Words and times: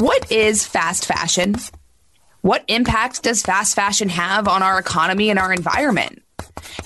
What 0.00 0.32
is 0.32 0.66
fast 0.66 1.04
fashion? 1.04 1.56
What 2.40 2.64
impact 2.68 3.22
does 3.22 3.42
fast 3.42 3.74
fashion 3.74 4.08
have 4.08 4.48
on 4.48 4.62
our 4.62 4.78
economy 4.78 5.28
and 5.28 5.38
our 5.38 5.52
environment? 5.52 6.22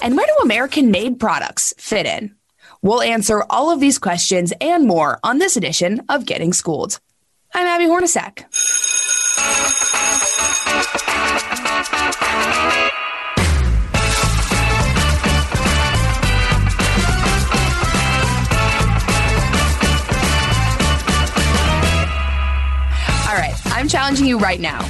And 0.02 0.16
where 0.16 0.26
do 0.26 0.42
American 0.42 0.90
made 0.90 1.20
products 1.20 1.72
fit 1.78 2.06
in? 2.06 2.34
We'll 2.82 3.02
answer 3.02 3.44
all 3.48 3.70
of 3.70 3.78
these 3.78 4.00
questions 4.00 4.52
and 4.60 4.88
more 4.88 5.20
on 5.22 5.38
this 5.38 5.56
edition 5.56 6.02
of 6.08 6.26
Getting 6.26 6.52
Schooled. 6.52 6.98
I'm 7.54 7.68
Abby 7.68 7.84
Hornacek. 7.84 8.46
I'm 23.84 23.88
challenging 23.88 24.24
you 24.24 24.38
right 24.38 24.60
now. 24.60 24.80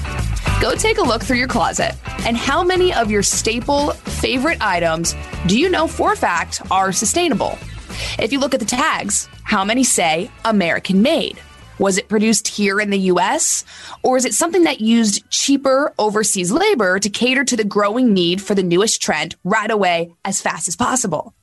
Go 0.61 0.77
take 0.77 0.98
a 0.98 1.03
look 1.03 1.21
through 1.21 1.39
your 1.39 1.48
closet 1.48 1.97
and 2.25 2.37
how 2.37 2.62
many 2.62 2.95
of 2.95 3.11
your 3.11 3.25
staple 3.25 3.91
favorite 3.91 4.59
items 4.61 5.17
do 5.48 5.59
you 5.59 5.69
know 5.69 5.89
for 5.89 6.12
a 6.12 6.17
fact 6.17 6.62
are 6.70 6.93
sustainable? 6.93 7.59
If 8.20 8.30
you 8.30 8.39
look 8.39 8.55
at 8.55 8.61
the 8.61 8.67
tags, 8.67 9.29
how 9.43 9.65
many 9.65 9.83
say 9.83 10.30
American 10.45 11.03
made? 11.03 11.43
Was 11.80 11.98
it 11.98 12.09
produced 12.09 12.47
here 12.47 12.80
in 12.80 12.91
the 12.91 13.11
US? 13.11 13.65
Or 14.05 14.17
is 14.17 14.25
it 14.25 14.33
something 14.33 14.62
that 14.62 14.80
used 14.80 15.29
cheaper 15.29 15.92
overseas 15.98 16.53
labor 16.53 17.01
to 17.01 17.11
cater 17.11 17.42
to 17.42 17.56
the 17.56 17.65
growing 17.65 18.15
need 18.15 18.41
for 18.41 18.55
the 18.55 18.62
newest 18.62 19.03
trend 19.03 19.34
right 19.42 19.73
away 19.73 20.15
as 20.25 20.41
fast 20.41 20.69
as 20.69 20.77
possible? 20.77 21.34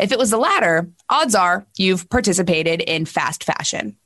If 0.00 0.10
it 0.10 0.18
was 0.18 0.30
the 0.30 0.36
latter, 0.36 0.90
odds 1.08 1.36
are 1.36 1.64
you've 1.76 2.10
participated 2.10 2.80
in 2.80 3.04
fast 3.04 3.44
fashion. 3.44 3.96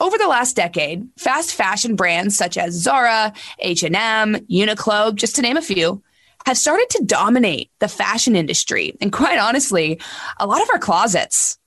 Over 0.00 0.18
the 0.18 0.28
last 0.28 0.56
decade, 0.56 1.08
fast 1.16 1.54
fashion 1.54 1.96
brands 1.96 2.36
such 2.36 2.56
as 2.56 2.74
Zara, 2.74 3.32
H&M, 3.58 4.36
Uniqlo, 4.50 5.14
just 5.14 5.36
to 5.36 5.42
name 5.42 5.56
a 5.56 5.62
few, 5.62 6.02
have 6.46 6.58
started 6.58 6.90
to 6.90 7.04
dominate 7.04 7.70
the 7.78 7.88
fashion 7.88 8.34
industry 8.34 8.96
and 9.00 9.12
quite 9.12 9.38
honestly, 9.38 10.00
a 10.38 10.46
lot 10.46 10.62
of 10.62 10.70
our 10.70 10.78
closets. 10.78 11.58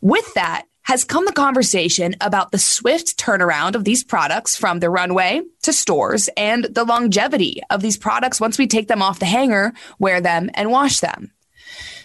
With 0.00 0.32
that 0.34 0.66
has 0.82 1.04
come 1.04 1.24
the 1.24 1.32
conversation 1.32 2.16
about 2.20 2.52
the 2.52 2.58
swift 2.58 3.18
turnaround 3.18 3.74
of 3.74 3.84
these 3.84 4.02
products 4.02 4.56
from 4.56 4.80
the 4.80 4.90
runway 4.90 5.42
to 5.62 5.72
stores 5.72 6.28
and 6.36 6.64
the 6.64 6.84
longevity 6.84 7.60
of 7.70 7.82
these 7.82 7.96
products 7.96 8.40
once 8.40 8.58
we 8.58 8.66
take 8.66 8.88
them 8.88 9.02
off 9.02 9.18
the 9.18 9.26
hanger, 9.26 9.72
wear 9.98 10.20
them, 10.20 10.50
and 10.54 10.70
wash 10.70 11.00
them. 11.00 11.30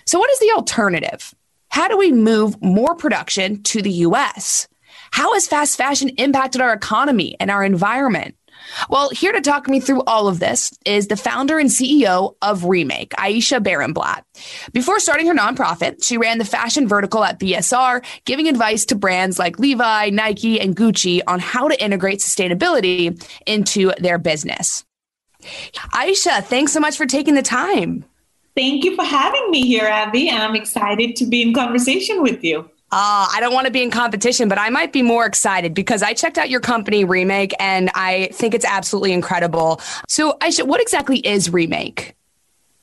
So, 0.05 0.19
what 0.19 0.30
is 0.30 0.39
the 0.39 0.52
alternative? 0.55 1.33
How 1.69 1.87
do 1.87 1.97
we 1.97 2.11
move 2.11 2.61
more 2.61 2.95
production 2.95 3.63
to 3.63 3.81
the 3.81 3.91
US? 3.91 4.67
How 5.16 5.33
has 5.33 5.47
fast 5.47 5.77
fashion 5.77 6.09
impacted 6.17 6.59
our 6.59 6.73
economy 6.73 7.38
and 7.39 7.49
our 7.49 7.63
environment? 7.63 8.35
Well, 8.89 9.11
here 9.11 9.31
to 9.31 9.39
talk 9.39 9.69
me 9.69 9.80
through 9.80 10.03
all 10.03 10.27
of 10.27 10.41
this 10.41 10.77
is 10.85 11.08
the 11.08 11.16
founder 11.16 11.58
and 11.58 11.69
CEO 11.69 12.35
of 12.41 12.66
Remake, 12.66 13.13
Ayesha 13.17 13.61
Barenblat. 13.61 14.23
Before 14.73 14.99
starting 14.99 15.27
her 15.27 15.33
nonprofit, 15.33 16.03
she 16.03 16.17
ran 16.17 16.38
the 16.38 16.43
fashion 16.43 16.86
vertical 16.86 17.23
at 17.23 17.39
BSR, 17.39 18.03
giving 18.25 18.49
advice 18.49 18.83
to 18.88 18.95
brands 18.95 19.39
like 19.39 19.58
Levi, 19.58 20.09
Nike, 20.09 20.59
and 20.59 20.75
Gucci 20.75 21.21
on 21.27 21.39
how 21.39 21.69
to 21.69 21.81
integrate 21.81 22.19
sustainability 22.19 23.17
into 23.45 23.93
their 23.97 24.17
business. 24.17 24.83
Ayesha, 25.93 26.41
thanks 26.41 26.73
so 26.73 26.81
much 26.81 26.97
for 26.97 27.05
taking 27.05 27.36
the 27.36 27.41
time. 27.41 28.03
Thank 28.53 28.83
you 28.83 28.97
for 28.97 29.05
having 29.05 29.49
me 29.49 29.66
here, 29.66 29.86
Abby. 29.86 30.30
I'm 30.30 30.58
excited 30.58 31.16
to 31.16 31.25
be 31.25 31.41
in 31.41 31.53
conversation 31.53 32.21
with 32.21 32.43
you. 32.43 32.69
Uh, 32.91 33.28
I 33.31 33.39
don't 33.39 33.53
want 33.53 33.66
to 33.66 33.72
be 33.72 33.83
in 33.83 33.91
competition, 33.91 34.47
but 34.47 34.58
I 34.58 34.69
might 34.69 34.94
be 34.94 35.02
more 35.02 35.25
excited 35.25 35.73
because 35.73 36.02
I 36.02 36.14
checked 36.14 36.38
out 36.38 36.50
your 36.50 36.61
company, 36.61 37.03
Remake, 37.03 37.53
and 37.59 37.89
I 37.94 38.30
think 38.31 38.53
it's 38.53 38.66
absolutely 38.66 39.11
incredible. 39.11 39.81
So, 40.08 40.38
Ayesha, 40.42 40.66
what 40.66 40.81
exactly 40.81 41.17
is 41.19 41.52
Remake? 41.52 42.14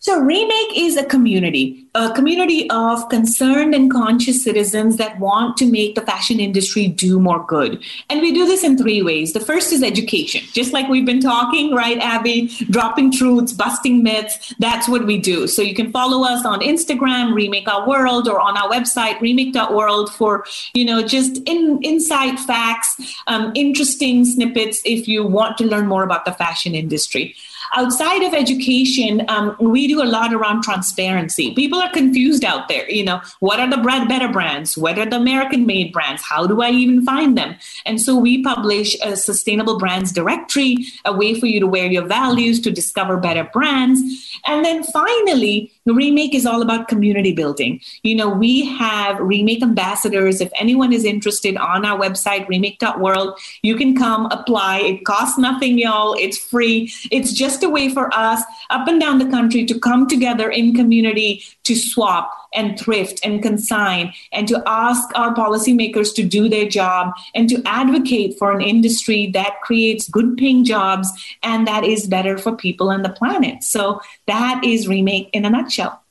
So, 0.03 0.19
Remake 0.19 0.77
is 0.77 0.97
a 0.97 1.05
community, 1.05 1.87
a 1.95 2.13
community 2.13 2.69
of 2.71 3.09
concerned 3.09 3.73
and 3.73 3.89
conscious 3.89 4.43
citizens 4.43 4.97
that 4.97 5.21
want 5.21 5.57
to 5.59 5.71
make 5.71 5.95
the 5.95 6.01
fashion 6.01 6.41
industry 6.41 6.89
do 6.89 7.21
more 7.21 7.47
good. 7.47 7.81
And 8.11 8.21
we 8.21 8.33
do 8.33 8.45
this 8.45 8.65
in 8.65 8.77
three 8.77 9.01
ways. 9.01 9.33
The 9.33 9.39
first 9.39 9.73
is 9.73 9.81
education, 9.81 10.43
just 10.55 10.73
like 10.73 10.89
we've 10.89 11.07
been 11.07 11.21
talking, 11.21 11.73
right, 11.73 11.99
Abby? 11.99 12.49
Dropping 12.69 13.13
truths, 13.13 13.53
busting 13.53 14.03
myths. 14.03 14.53
That's 14.59 14.89
what 14.89 15.07
we 15.07 15.19
do. 15.19 15.47
So, 15.47 15.63
you 15.63 15.73
can 15.73 15.93
follow 15.93 16.27
us 16.27 16.45
on 16.45 16.63
Instagram, 16.63 17.33
Remake 17.33 17.69
Our 17.69 17.89
World, 17.89 18.27
or 18.27 18.41
on 18.41 18.57
our 18.57 18.69
website, 18.69 19.21
remake.world, 19.21 20.13
for, 20.13 20.45
you 20.75 20.85
know, 20.85 21.07
just 21.07 21.37
in, 21.49 21.79
insight 21.85 22.41
facts, 22.41 23.01
um, 23.29 23.53
interesting 23.55 24.25
snippets 24.25 24.83
if 24.85 25.07
you 25.07 25.25
want 25.25 25.59
to 25.59 25.65
learn 25.65 25.87
more 25.87 26.03
about 26.03 26.25
the 26.25 26.33
fashion 26.33 26.75
industry 26.75 27.37
outside 27.75 28.23
of 28.23 28.35
education, 28.35 29.25
um, 29.29 29.57
we 29.59 29.89
do 29.89 30.03
a 30.03 30.05
lot 30.05 30.33
around 30.33 30.63
transparency. 30.63 31.55
People 31.55 31.81
are 31.81 31.91
confused 31.91 32.45
out 32.45 32.69
there. 32.69 32.89
You 32.91 33.05
know, 33.05 33.21
what 33.41 33.61
are 33.61 33.69
the 33.69 33.79
better 34.09 34.29
brands? 34.29 34.77
What 34.77 34.99
are 34.99 35.09
the 35.09 35.17
American 35.17 35.67
made 35.67 35.93
brands? 35.93 36.23
How 36.23 36.47
do 36.47 36.63
I 36.63 36.71
even 36.71 37.05
find 37.05 37.37
them? 37.37 37.57
And 37.87 38.01
so 38.01 38.17
we 38.17 38.43
publish 38.43 38.97
a 39.03 39.17
sustainable 39.17 39.79
brands 39.79 40.13
directory, 40.13 40.87
a 41.05 41.13
way 41.13 41.39
for 41.39 41.47
you 41.47 41.61
to 41.61 41.67
wear 41.67 41.87
your 41.87 42.07
values, 42.07 42.61
to 42.61 42.71
discover 42.71 43.17
better 43.17 43.49
brands. 43.53 44.01
And 44.47 44.65
then 44.65 44.83
finally, 44.85 45.73
remake 45.87 46.35
is 46.35 46.47
all 46.47 46.63
about 46.63 46.89
community 46.89 47.33
building. 47.33 47.81
You 48.03 48.17
know, 48.17 48.29
we 48.29 48.67
have 48.67 49.19
remake 49.19 49.63
ambassadors. 49.63 50.41
If 50.41 50.51
anyone 50.57 50.93
is 50.93 51.05
interested 51.05 51.57
on 51.57 51.85
our 51.85 51.99
website, 51.99 52.49
remake.world, 52.49 53.39
you 53.63 53.77
can 53.77 53.97
come 53.97 54.27
apply. 54.27 54.81
It 54.81 55.05
costs 55.05 55.39
nothing, 55.39 55.79
y'all. 55.79 56.15
It's 56.19 56.39
free. 56.39 56.93
It's 57.11 57.33
just 57.33 57.62
a 57.63 57.71
way 57.71 57.89
for 57.89 58.13
us 58.15 58.43
up 58.71 58.87
and 58.89 59.01
down 59.01 59.19
the 59.19 59.31
country 59.31 59.65
to 59.65 59.79
come 59.79 60.09
together 60.09 60.51
in 60.51 60.75
community 60.75 61.43
to 61.65 61.75
swap 61.75 62.31
and 62.55 62.79
thrift 62.79 63.21
and 63.25 63.43
consign 63.43 64.13
and 64.33 64.47
to 64.49 64.63
ask 64.67 65.09
our 65.15 65.35
policymakers 65.35 66.15
to 66.15 66.23
do 66.23 66.49
their 66.49 66.69
job 66.69 67.15
and 67.35 67.49
to 67.49 67.63
advocate 67.65 68.39
for 68.39 68.53
an 68.53 68.61
industry 68.61 69.31
that 69.33 69.61
creates 69.63 70.09
good 70.09 70.37
paying 70.37 70.65
jobs 70.65 71.09
and 71.43 71.67
that 71.67 71.85
is 71.85 72.07
better 72.07 72.37
for 72.37 72.55
people 72.55 72.91
and 72.91 73.05
the 73.05 73.11
planet. 73.11 73.63
So 73.63 74.01
that 74.27 74.63
is 74.65 74.89
remake 74.89 75.31
in 75.33 75.45
a 75.45 75.51
nutshell. 75.51 76.02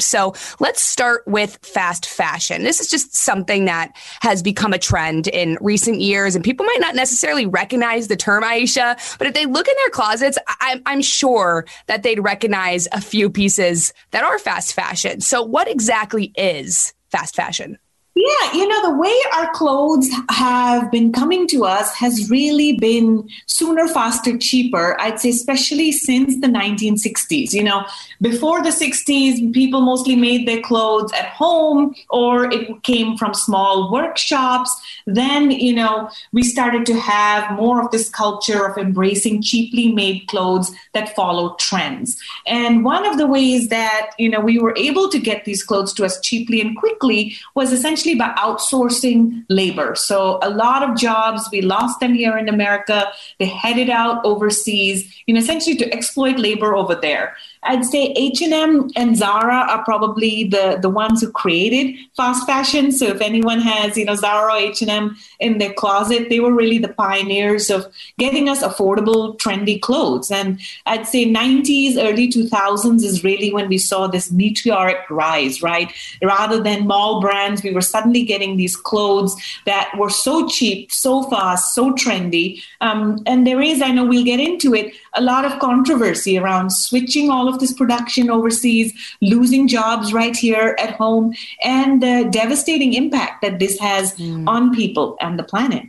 So 0.00 0.34
let's 0.60 0.80
start 0.80 1.22
with 1.26 1.58
fast 1.62 2.06
fashion. 2.06 2.62
This 2.62 2.80
is 2.80 2.88
just 2.88 3.14
something 3.14 3.64
that 3.66 3.92
has 4.20 4.42
become 4.42 4.72
a 4.72 4.78
trend 4.78 5.28
in 5.28 5.58
recent 5.60 6.00
years, 6.00 6.34
and 6.34 6.44
people 6.44 6.66
might 6.66 6.80
not 6.80 6.94
necessarily 6.94 7.46
recognize 7.46 8.08
the 8.08 8.16
term 8.16 8.44
Ayesha, 8.44 8.96
but 9.18 9.26
if 9.26 9.34
they 9.34 9.46
look 9.46 9.68
in 9.68 9.74
their 9.76 9.90
closets, 9.90 10.38
I'm, 10.60 10.82
I'm 10.86 11.02
sure 11.02 11.66
that 11.86 12.02
they'd 12.02 12.20
recognize 12.20 12.88
a 12.92 13.00
few 13.00 13.30
pieces 13.30 13.92
that 14.10 14.24
are 14.24 14.38
fast 14.38 14.74
fashion. 14.74 15.20
So, 15.20 15.42
what 15.42 15.68
exactly 15.68 16.32
is 16.36 16.94
fast 17.10 17.34
fashion? 17.34 17.78
Yeah, 18.28 18.52
you 18.54 18.68
know, 18.68 18.90
the 18.90 18.96
way 18.96 19.14
our 19.34 19.50
clothes 19.52 20.08
have 20.30 20.90
been 20.90 21.12
coming 21.12 21.46
to 21.48 21.64
us 21.64 21.94
has 21.94 22.30
really 22.30 22.72
been 22.72 23.28
sooner, 23.46 23.86
faster, 23.86 24.36
cheaper. 24.36 25.00
I'd 25.00 25.20
say, 25.20 25.30
especially 25.30 25.92
since 25.92 26.40
the 26.40 26.48
1960s. 26.48 27.52
You 27.52 27.64
know, 27.64 27.86
before 28.20 28.62
the 28.62 28.70
60s, 28.70 29.52
people 29.54 29.80
mostly 29.80 30.16
made 30.16 30.48
their 30.48 30.60
clothes 30.60 31.12
at 31.12 31.26
home 31.26 31.94
or 32.10 32.52
it 32.52 32.82
came 32.82 33.16
from 33.16 33.34
small 33.34 33.90
workshops. 33.92 34.70
Then, 35.06 35.50
you 35.50 35.74
know, 35.74 36.10
we 36.32 36.42
started 36.42 36.86
to 36.86 36.98
have 36.98 37.56
more 37.56 37.82
of 37.82 37.90
this 37.92 38.08
culture 38.08 38.66
of 38.66 38.76
embracing 38.78 39.42
cheaply 39.42 39.92
made 39.92 40.26
clothes 40.26 40.74
that 40.92 41.14
follow 41.14 41.54
trends. 41.58 42.20
And 42.46 42.84
one 42.84 43.06
of 43.06 43.16
the 43.16 43.26
ways 43.26 43.68
that, 43.68 44.10
you 44.18 44.28
know, 44.28 44.40
we 44.40 44.58
were 44.58 44.76
able 44.76 45.08
to 45.08 45.18
get 45.18 45.44
these 45.44 45.62
clothes 45.62 45.92
to 45.94 46.04
us 46.04 46.20
cheaply 46.20 46.60
and 46.60 46.76
quickly 46.76 47.36
was 47.54 47.72
essentially 47.72 48.08
essentially 48.08 48.17
by 48.18 48.34
outsourcing 48.36 49.44
labor. 49.48 49.94
So 49.94 50.38
a 50.42 50.50
lot 50.50 50.82
of 50.82 50.96
jobs, 50.96 51.48
we 51.50 51.62
lost 51.62 52.00
them 52.00 52.14
here 52.14 52.36
in 52.36 52.48
America. 52.48 53.10
They 53.38 53.46
headed 53.46 53.88
out 53.88 54.24
overseas, 54.24 55.14
you 55.26 55.34
know, 55.34 55.40
essentially 55.40 55.76
to 55.76 55.92
exploit 55.92 56.38
labor 56.38 56.74
over 56.74 56.94
there. 56.94 57.36
I'd 57.62 57.84
say 57.84 58.12
H&M 58.16 58.90
and 58.96 59.16
Zara 59.16 59.66
are 59.68 59.84
probably 59.84 60.44
the, 60.44 60.78
the 60.80 60.88
ones 60.88 61.20
who 61.20 61.30
created 61.30 61.96
fast 62.16 62.46
fashion. 62.46 62.92
So 62.92 63.06
if 63.06 63.20
anyone 63.20 63.60
has, 63.60 63.96
you 63.96 64.04
know, 64.04 64.14
Zara 64.14 64.52
or 64.52 64.56
H&M 64.56 65.16
in 65.40 65.58
their 65.58 65.72
closet, 65.72 66.28
they 66.28 66.40
were 66.40 66.52
really 66.52 66.78
the 66.78 66.88
pioneers 66.88 67.70
of 67.70 67.86
getting 68.18 68.48
us 68.48 68.62
affordable, 68.62 69.36
trendy 69.38 69.80
clothes. 69.80 70.30
And 70.30 70.60
I'd 70.86 71.06
say 71.06 71.24
90s, 71.24 71.96
early 71.96 72.28
2000s 72.28 73.02
is 73.02 73.24
really 73.24 73.52
when 73.52 73.68
we 73.68 73.78
saw 73.78 74.06
this 74.06 74.30
meteoric 74.30 74.98
rise, 75.10 75.62
right? 75.62 75.92
Rather 76.22 76.62
than 76.62 76.86
mall 76.86 77.20
brands, 77.20 77.62
we 77.62 77.72
were 77.72 77.80
suddenly 77.80 78.22
getting 78.22 78.56
these 78.56 78.76
clothes 78.76 79.36
that 79.66 79.90
were 79.96 80.10
so 80.10 80.48
cheap, 80.48 80.92
so 80.92 81.24
fast, 81.24 81.74
so 81.74 81.92
trendy. 81.92 82.62
Um, 82.80 83.22
and 83.26 83.46
there 83.46 83.60
is, 83.60 83.82
I 83.82 83.90
know 83.90 84.04
we'll 84.04 84.24
get 84.24 84.40
into 84.40 84.74
it, 84.74 84.94
a 85.14 85.22
lot 85.22 85.44
of 85.44 85.58
controversy 85.58 86.38
around 86.38 86.70
switching 86.70 87.30
all 87.30 87.48
of 87.48 87.58
this 87.60 87.72
production 87.72 88.30
overseas, 88.30 88.92
losing 89.20 89.68
jobs 89.68 90.12
right 90.12 90.36
here 90.36 90.76
at 90.78 90.94
home, 90.94 91.34
and 91.62 92.02
the 92.02 92.28
devastating 92.30 92.94
impact 92.94 93.42
that 93.42 93.58
this 93.58 93.78
has 93.78 94.14
mm. 94.16 94.46
on 94.48 94.74
people 94.74 95.16
and 95.20 95.38
the 95.38 95.42
planet. 95.42 95.84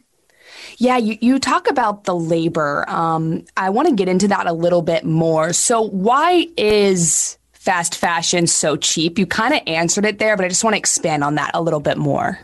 Yeah, 0.78 0.98
you, 0.98 1.18
you 1.20 1.40
talk 1.40 1.70
about 1.70 2.06
the 2.06 2.16
labor. 2.16 2.90
Um, 2.90 3.44
I 3.58 3.70
want 3.70 3.90
to 3.90 3.94
get 3.94 4.08
into 4.08 4.30
that 4.30 4.48
a 4.48 4.54
little 4.54 4.82
bit 4.82 5.04
more. 5.04 5.52
So, 5.52 5.82
why 5.82 6.48
is 6.56 7.38
fast 7.52 7.96
fashion 7.96 8.48
so 8.48 8.78
cheap? 8.78 9.20
You 9.20 9.26
kind 9.26 9.54
of 9.54 9.62
answered 9.68 10.06
it 10.06 10.20
there, 10.20 10.38
but 10.38 10.46
I 10.46 10.48
just 10.48 10.64
want 10.64 10.76
to 10.76 10.78
expand 10.78 11.26
on 11.26 11.36
that 11.36 11.52
a 11.54 11.62
little 11.62 11.82
bit 11.82 11.98
more. 11.98 12.40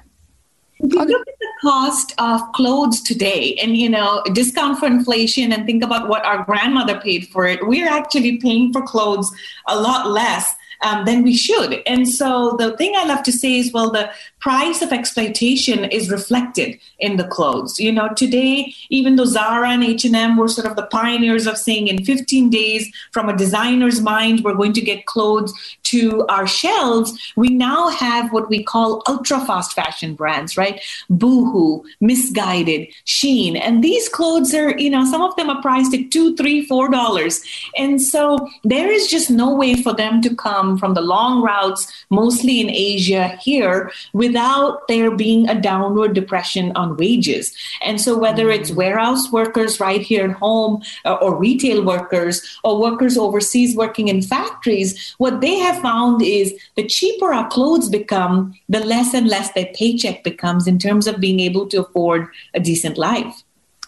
If 0.79 0.91
you 0.91 0.99
look 0.99 1.09
at 1.09 1.44
cost 1.61 2.13
of 2.17 2.41
clothes 2.53 3.01
today. 3.01 3.55
And 3.61 3.77
you 3.77 3.89
know 3.89 4.23
discount 4.33 4.79
for 4.79 4.87
inflation 4.87 5.51
and 5.51 5.65
think 5.65 5.83
about 5.83 6.07
what 6.07 6.25
our 6.25 6.43
grandmother 6.43 6.99
paid 6.99 7.27
for 7.29 7.45
it. 7.45 7.65
We're 7.65 7.89
actually 7.89 8.37
paying 8.37 8.71
for 8.71 8.81
clothes 8.81 9.31
a 9.67 9.79
lot 9.79 10.09
less 10.09 10.55
um, 10.81 11.05
than 11.05 11.23
we 11.23 11.35
should. 11.35 11.81
And 11.85 12.07
so 12.07 12.55
the 12.57 12.75
thing 12.77 12.93
I 12.95 13.05
love 13.05 13.23
to 13.23 13.31
say 13.31 13.57
is, 13.57 13.71
well, 13.71 13.91
the 13.91 14.09
price 14.39 14.81
of 14.81 14.91
exploitation 14.91 15.85
is 15.85 16.11
reflected 16.11 16.79
in 16.99 17.17
the 17.17 17.27
clothes. 17.27 17.79
You 17.79 17.91
know, 17.91 18.09
today, 18.15 18.73
even 18.89 19.15
though 19.15 19.25
Zara 19.25 19.69
and 19.69 19.83
H&M 19.83 20.37
were 20.37 20.47
sort 20.47 20.67
of 20.67 20.75
the 20.75 20.85
pioneers 20.87 21.47
of 21.47 21.57
saying 21.57 21.87
in 21.87 22.05
15 22.05 22.49
days 22.49 22.91
from 23.11 23.29
a 23.29 23.35
designer's 23.35 24.01
mind, 24.01 24.43
we're 24.43 24.53
going 24.53 24.73
to 24.73 24.81
get 24.81 25.05
clothes 25.05 25.53
to 25.83 26.25
our 26.27 26.47
shelves, 26.47 27.33
we 27.35 27.49
now 27.49 27.89
have 27.89 28.31
what 28.31 28.49
we 28.49 28.63
call 28.63 29.01
ultra 29.07 29.39
fast 29.45 29.73
fashion 29.73 30.13
brands, 30.15 30.57
right? 30.57 30.81
Boohoo, 31.09 31.83
Missguided, 32.01 32.91
Shein. 33.05 33.59
And 33.59 33.83
these 33.83 34.09
clothes 34.09 34.53
are, 34.53 34.77
you 34.77 34.89
know, 34.89 35.05
some 35.05 35.21
of 35.21 35.35
them 35.35 35.49
are 35.49 35.61
priced 35.61 35.93
at 35.93 36.11
two, 36.11 36.35
three, 36.35 36.65
four 36.65 36.89
dollars. 36.89 37.41
And 37.77 38.01
so 38.01 38.47
there 38.63 38.91
is 38.91 39.07
just 39.07 39.29
no 39.29 39.53
way 39.53 39.81
for 39.81 39.93
them 39.93 40.21
to 40.21 40.35
come 40.35 40.64
from 40.77 40.93
the 40.93 41.01
long 41.01 41.41
routes, 41.41 41.81
mostly 42.09 42.59
in 42.59 42.69
Asia 42.69 43.37
here, 43.41 43.91
without 44.13 44.87
there 44.87 45.11
being 45.15 45.47
a 45.47 45.59
downward 45.59 46.13
depression 46.13 46.71
on 46.75 46.97
wages. 46.97 47.53
And 47.81 47.99
so 47.99 48.17
whether 48.17 48.49
it's 48.49 48.71
mm. 48.71 48.75
warehouse 48.75 49.31
workers 49.31 49.79
right 49.79 50.01
here 50.01 50.25
at 50.29 50.37
home 50.45 50.81
uh, 51.05 51.15
or 51.15 51.37
retail 51.37 51.83
workers 51.83 52.35
or 52.63 52.81
workers 52.81 53.17
overseas 53.17 53.75
working 53.75 54.07
in 54.07 54.21
factories, 54.21 55.15
what 55.17 55.41
they 55.41 55.55
have 55.65 55.81
found 55.81 56.21
is 56.21 56.53
the 56.75 56.87
cheaper 56.87 57.33
our 57.33 57.47
clothes 57.49 57.89
become, 57.89 58.53
the 58.69 58.79
less 58.79 59.13
and 59.13 59.27
less 59.27 59.51
their 59.51 59.71
paycheck 59.75 60.23
becomes 60.23 60.67
in 60.67 60.79
terms 60.79 61.07
of 61.07 61.19
being 61.19 61.39
able 61.39 61.67
to 61.67 61.81
afford 61.81 62.27
a 62.53 62.59
decent 62.59 62.97
life. 62.97 63.43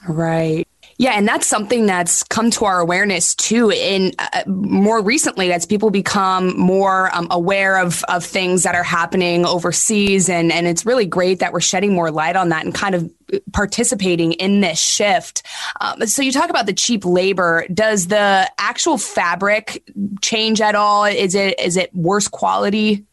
Right. 0.07 0.66
Yeah, 0.99 1.11
and 1.11 1.27
that's 1.27 1.45
something 1.45 1.85
that's 1.85 2.23
come 2.23 2.49
to 2.51 2.65
our 2.65 2.79
awareness 2.79 3.35
too. 3.35 3.69
In 3.69 4.13
uh, 4.17 4.43
more 4.47 4.99
recently, 5.01 5.53
as 5.53 5.63
people 5.63 5.91
become 5.91 6.57
more 6.57 7.15
um, 7.15 7.27
aware 7.29 7.77
of 7.77 8.03
of 8.05 8.25
things 8.25 8.63
that 8.63 8.73
are 8.73 8.83
happening 8.83 9.45
overseas, 9.45 10.27
and 10.27 10.51
and 10.51 10.65
it's 10.65 10.87
really 10.87 11.05
great 11.05 11.39
that 11.39 11.53
we're 11.53 11.61
shedding 11.61 11.93
more 11.93 12.09
light 12.09 12.35
on 12.35 12.49
that 12.49 12.65
and 12.65 12.73
kind 12.73 12.95
of 12.95 13.11
participating 13.53 14.33
in 14.33 14.61
this 14.61 14.79
shift. 14.79 15.43
Um, 15.81 16.07
so 16.07 16.23
you 16.23 16.31
talk 16.31 16.49
about 16.49 16.65
the 16.65 16.73
cheap 16.73 17.05
labor. 17.05 17.65
Does 17.71 18.07
the 18.07 18.49
actual 18.57 18.97
fabric 18.97 19.83
change 20.21 20.61
at 20.61 20.73
all? 20.73 21.05
Is 21.05 21.35
it 21.35 21.59
is 21.59 21.77
it 21.77 21.93
worse 21.93 22.27
quality? 22.27 23.05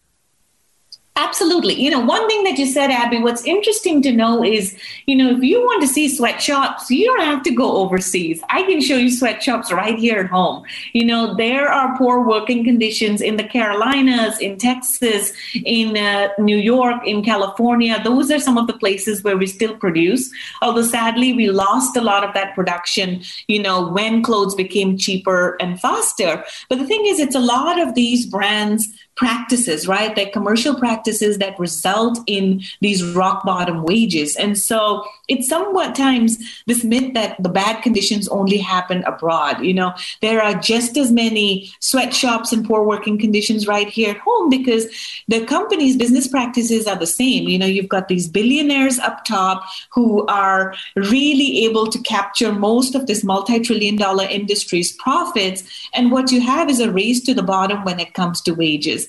Absolutely. 1.17 1.75
You 1.75 1.91
know, 1.91 2.01
one 2.01 2.27
thing 2.27 2.43
that 2.43 2.59
you 2.59 2.67
said, 2.67 2.91
Abby, 2.91 3.21
what's 3.21 3.45
interesting 3.45 4.03
to 4.03 4.11
know 4.11 4.43
is, 4.43 4.77
you 5.07 5.15
know, 5.15 5.31
if 5.31 5.45
you 5.45 5.61
want 5.61 5.81
to 5.83 5.87
see 5.87 6.09
sweatshops, 6.09 6.91
you 6.91 7.07
don't 7.07 7.25
have 7.25 7.45
to 7.45 7.55
go 7.55 7.77
overseas. 7.77 8.43
I 8.51 8.65
can 8.65 8.81
show 8.81 8.97
you 8.97 9.13
sweatshops 9.13 9.71
right 9.71 9.97
here 9.97 10.19
at 10.19 10.27
home. 10.27 10.65
You 10.93 11.05
know, 11.05 11.37
there 11.37 11.69
are 11.69 11.97
poor 11.97 12.27
working 12.27 12.65
conditions 12.65 13.21
in 13.21 13.37
the 13.37 13.45
Carolinas, 13.45 14.41
in 14.41 14.59
Texas, 14.59 15.33
in 15.55 15.97
uh, 15.97 16.31
New 16.41 16.57
York, 16.57 17.07
in 17.07 17.23
California. 17.23 18.03
Those 18.03 18.33
are 18.33 18.41
some 18.41 18.59
of 18.59 18.67
the 18.67 18.77
places 18.77 19.23
where 19.23 19.37
we 19.37 19.47
still 19.47 19.77
produce. 19.77 20.33
Although 20.63 20.83
sadly, 20.83 21.33
we 21.33 21.49
lost 21.49 21.97
a 21.97 22.01
lot 22.01 22.25
of 22.25 22.35
that 22.35 22.57
production, 22.57 23.23
you 23.47 23.63
know, 23.63 23.89
when 23.89 24.21
clothes 24.21 24.57
became 24.57 24.99
cheaper 24.99 25.57
and 25.61 25.81
faster. 25.81 26.45
But 26.69 26.81
the 26.81 26.89
thing 26.89 27.07
is, 27.07 27.21
it's 27.21 27.37
a 27.37 27.41
lot 27.41 27.81
of 27.81 27.95
these 27.95 28.27
brands 28.27 28.89
practices, 29.17 29.87
right? 29.87 30.15
They're 30.15 30.31
commercial 30.31 30.75
practices 30.75 31.39
that 31.39 31.59
result 31.59 32.19
in 32.27 32.63
these 32.81 33.05
rock 33.05 33.45
bottom 33.45 33.85
wages. 33.85 34.35
And 34.37 34.59
so 34.59 35.05
it's 35.29 35.49
somewhat 35.49 35.95
times 35.95 36.39
this 36.67 36.85
myth 36.85 37.15
that 37.15 37.41
the 37.43 37.49
bad 37.49 37.83
conditions 37.83 38.29
only 38.29 38.59
happen 38.59 39.05
abroad. 39.05 39.65
You 39.65 39.75
know, 39.75 39.95
there 40.21 40.43
are 40.43 40.55
just 40.55 40.97
as 40.97 41.13
many 41.13 41.73
sweatshops 41.81 42.53
and 42.53 42.67
poor 42.67 42.83
working 42.83 43.19
conditions 43.19 43.67
right 43.67 43.89
here 43.89 44.11
at 44.11 44.19
home 44.19 44.49
because 44.51 44.87
the 45.29 45.45
company's 45.47 45.97
business 45.97 46.27
practices 46.27 46.87
are 46.87 46.97
the 46.97 47.07
same. 47.07 47.49
You 47.49 47.59
know, 47.59 47.67
you've 47.67 47.89
got 47.89 48.09
these 48.09 48.29
billionaires 48.29 48.99
up 48.99 49.25
top 49.25 49.65
who 49.91 50.27
are 50.27 50.75
really 50.97 51.65
able 51.65 51.87
to 51.87 51.99
capture 52.01 52.53
most 52.53 52.95
of 52.95 53.07
this 53.07 53.23
multi 53.23 53.61
trillion 53.61 53.97
dollar 53.97 54.25
industry's 54.25 54.93
profits. 54.93 55.63
And 55.95 56.11
what 56.11 56.33
you 56.33 56.41
have 56.41 56.69
is 56.69 56.81
a 56.81 56.91
race 56.91 57.21
to 57.23 57.35
the 57.35 57.43
bottom 57.43 57.85
when 57.85 58.01
it 58.01 58.15
comes 58.15 58.41
to 58.43 58.53
wages. 58.53 59.04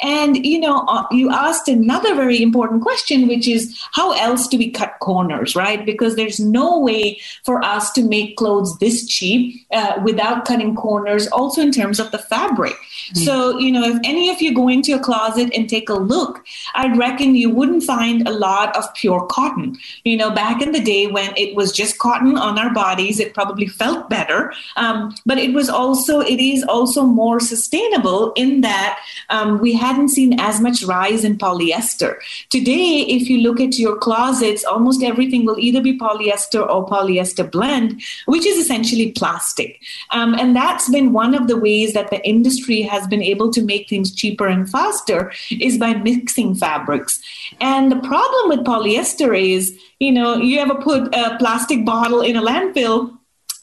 And, 0.00 0.44
you 0.44 0.60
know, 0.60 0.84
uh, 0.88 1.06
you 1.10 1.30
asked 1.30 1.68
another 1.68 2.14
very 2.14 2.42
important 2.42 2.82
question, 2.82 3.28
which 3.28 3.46
is 3.48 3.78
how 3.92 4.12
else 4.12 4.46
do 4.46 4.56
we 4.56 4.70
cut 4.70 4.94
corners? 5.00 5.48
right? 5.58 5.84
Because 5.84 6.16
there's 6.16 6.40
no 6.40 6.78
way 6.78 7.20
for 7.44 7.62
us 7.64 7.92
to 7.92 8.02
make 8.02 8.36
clothes 8.36 8.78
this 8.78 9.06
cheap 9.06 9.66
uh, 9.72 10.00
without 10.04 10.44
cutting 10.44 10.74
corners, 10.74 11.26
also 11.28 11.60
in 11.60 11.72
terms 11.72 11.98
of 12.00 12.10
the 12.10 12.18
fabric. 12.18 12.74
So, 13.14 13.58
you 13.58 13.72
know, 13.72 13.82
if 13.84 13.98
any 14.04 14.30
of 14.30 14.42
you 14.42 14.54
go 14.54 14.68
into 14.68 14.90
your 14.90 15.00
closet 15.00 15.50
and 15.54 15.68
take 15.68 15.88
a 15.88 15.94
look, 15.94 16.44
I 16.74 16.94
reckon 16.96 17.34
you 17.34 17.50
wouldn't 17.50 17.84
find 17.84 18.26
a 18.26 18.32
lot 18.32 18.76
of 18.76 18.92
pure 18.94 19.26
cotton. 19.26 19.78
You 20.04 20.16
know, 20.16 20.30
back 20.30 20.60
in 20.62 20.72
the 20.72 20.80
day 20.80 21.06
when 21.06 21.36
it 21.36 21.54
was 21.54 21.72
just 21.72 21.98
cotton 21.98 22.36
on 22.36 22.58
our 22.58 22.72
bodies, 22.72 23.20
it 23.20 23.34
probably 23.34 23.66
felt 23.66 24.10
better. 24.10 24.52
Um, 24.76 25.14
but 25.26 25.38
it 25.38 25.54
was 25.54 25.68
also, 25.68 26.20
it 26.20 26.40
is 26.40 26.64
also 26.64 27.02
more 27.02 27.40
sustainable 27.40 28.32
in 28.32 28.62
that 28.62 28.98
um, 29.30 29.58
we 29.58 29.72
hadn't 29.74 30.08
seen 30.08 30.38
as 30.40 30.60
much 30.60 30.82
rise 30.82 31.24
in 31.24 31.38
polyester. 31.38 32.16
Today, 32.50 33.04
if 33.08 33.28
you 33.28 33.38
look 33.38 33.60
at 33.60 33.78
your 33.78 33.96
closets, 33.96 34.64
almost 34.64 35.02
everything 35.02 35.44
will 35.44 35.58
either 35.58 35.80
be 35.80 35.98
polyester 35.98 36.68
or 36.68 36.86
polyester 36.86 37.50
blend, 37.50 38.00
which 38.26 38.46
is 38.46 38.58
essentially 38.58 39.12
plastic. 39.12 39.80
Um, 40.10 40.34
and 40.34 40.54
that's 40.54 40.88
been 40.88 41.12
one 41.12 41.34
of 41.34 41.46
the 41.48 41.56
ways 41.56 41.92
that 41.94 42.10
the 42.10 42.26
industry 42.26 42.82
has 42.82 42.97
been 43.06 43.22
able 43.22 43.50
to 43.52 43.62
make 43.62 43.88
things 43.88 44.14
cheaper 44.14 44.46
and 44.46 44.68
faster 44.68 45.32
is 45.50 45.78
by 45.78 45.94
mixing 45.94 46.54
fabrics. 46.54 47.20
And 47.60 47.90
the 47.90 48.00
problem 48.00 48.48
with 48.48 48.66
polyester 48.66 49.38
is, 49.38 49.78
you 49.98 50.12
know, 50.12 50.36
you 50.36 50.58
ever 50.58 50.74
put 50.74 51.14
a 51.14 51.36
plastic 51.38 51.84
bottle 51.84 52.20
in 52.20 52.36
a 52.36 52.42
landfill, 52.42 53.18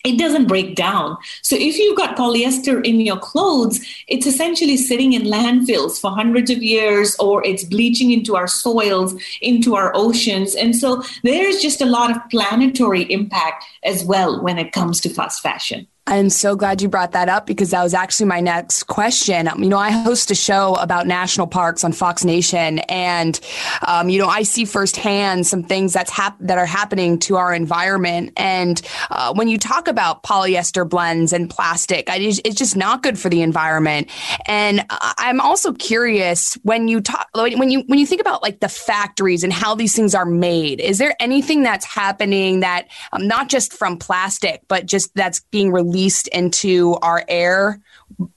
it 0.05 0.19
doesn't 0.19 0.47
break 0.47 0.75
down. 0.75 1.17
So 1.41 1.55
if 1.55 1.77
you've 1.77 1.97
got 1.97 2.15
polyester 2.15 2.85
in 2.85 3.01
your 3.01 3.17
clothes, 3.17 3.83
it's 4.07 4.27
essentially 4.27 4.77
sitting 4.77 5.13
in 5.13 5.23
landfills 5.23 5.99
for 5.99 6.11
hundreds 6.11 6.51
of 6.51 6.61
years 6.61 7.15
or 7.19 7.43
it's 7.43 7.63
bleaching 7.63 8.11
into 8.11 8.35
our 8.35 8.47
soils, 8.47 9.19
into 9.41 9.75
our 9.75 9.91
oceans. 9.95 10.53
And 10.53 10.75
so 10.75 11.01
there's 11.23 11.59
just 11.59 11.81
a 11.81 11.87
lot 11.87 12.11
of 12.11 12.17
planetary 12.29 13.11
impact 13.11 13.65
as 13.83 14.05
well 14.05 14.41
when 14.41 14.59
it 14.59 14.71
comes 14.71 15.01
to 15.01 15.09
fast 15.09 15.41
fashion. 15.41 15.87
I'm 16.07 16.29
so 16.29 16.55
glad 16.55 16.83
you 16.83 16.87
brought 16.87 17.13
that 17.13 17.29
up 17.29 17.47
because 17.47 17.71
that 17.71 17.81
was 17.81 17.95
actually 17.95 18.27
my 18.27 18.39
next 18.39 18.83
question. 18.83 19.47
Um, 19.47 19.63
you 19.63 19.69
know, 19.69 19.79
I 19.79 19.89
host 19.89 20.29
a 20.29 20.35
show 20.35 20.75
about 20.75 21.07
national 21.07 21.47
parks 21.47 21.83
on 21.83 21.93
Fox 21.93 22.23
Nation, 22.23 22.77
and 22.89 23.39
um, 23.87 24.09
you 24.09 24.19
know, 24.19 24.27
I 24.27 24.43
see 24.43 24.65
firsthand 24.65 25.47
some 25.47 25.63
things 25.63 25.93
that's 25.93 26.11
hap- 26.11 26.37
that 26.41 26.59
are 26.59 26.65
happening 26.67 27.17
to 27.21 27.37
our 27.37 27.55
environment. 27.55 28.33
And 28.37 28.79
uh, 29.09 29.33
when 29.33 29.47
you 29.47 29.57
talk 29.57 29.87
about 29.87 30.21
polyester 30.21 30.87
blends 30.87 31.33
and 31.33 31.49
plastic, 31.49 32.07
I, 32.07 32.17
it's 32.17 32.55
just 32.55 32.77
not 32.77 33.01
good 33.01 33.17
for 33.17 33.29
the 33.29 33.41
environment. 33.41 34.07
And 34.45 34.85
I'm 34.91 35.41
also 35.41 35.73
curious 35.73 36.53
when 36.61 36.87
you 36.87 37.01
talk 37.01 37.29
when 37.33 37.71
you 37.71 37.79
when 37.87 37.97
you 37.97 38.05
think 38.05 38.21
about 38.21 38.43
like 38.43 38.59
the 38.59 38.69
factories 38.69 39.43
and 39.43 39.51
how 39.51 39.73
these 39.73 39.95
things 39.95 40.13
are 40.13 40.25
made. 40.25 40.81
Is 40.81 40.99
there 40.99 41.15
anything 41.19 41.63
that's 41.63 41.85
happening 41.85 42.59
that 42.59 42.89
um, 43.11 43.27
not 43.27 43.49
just 43.49 43.73
from 43.73 43.97
plastic, 43.97 44.61
but 44.67 44.85
just 44.85 45.11
that's 45.15 45.39
being 45.49 45.71
released 45.71 45.94
released 45.95 46.27
into 46.27 46.97
our 47.01 47.23
air 47.29 47.79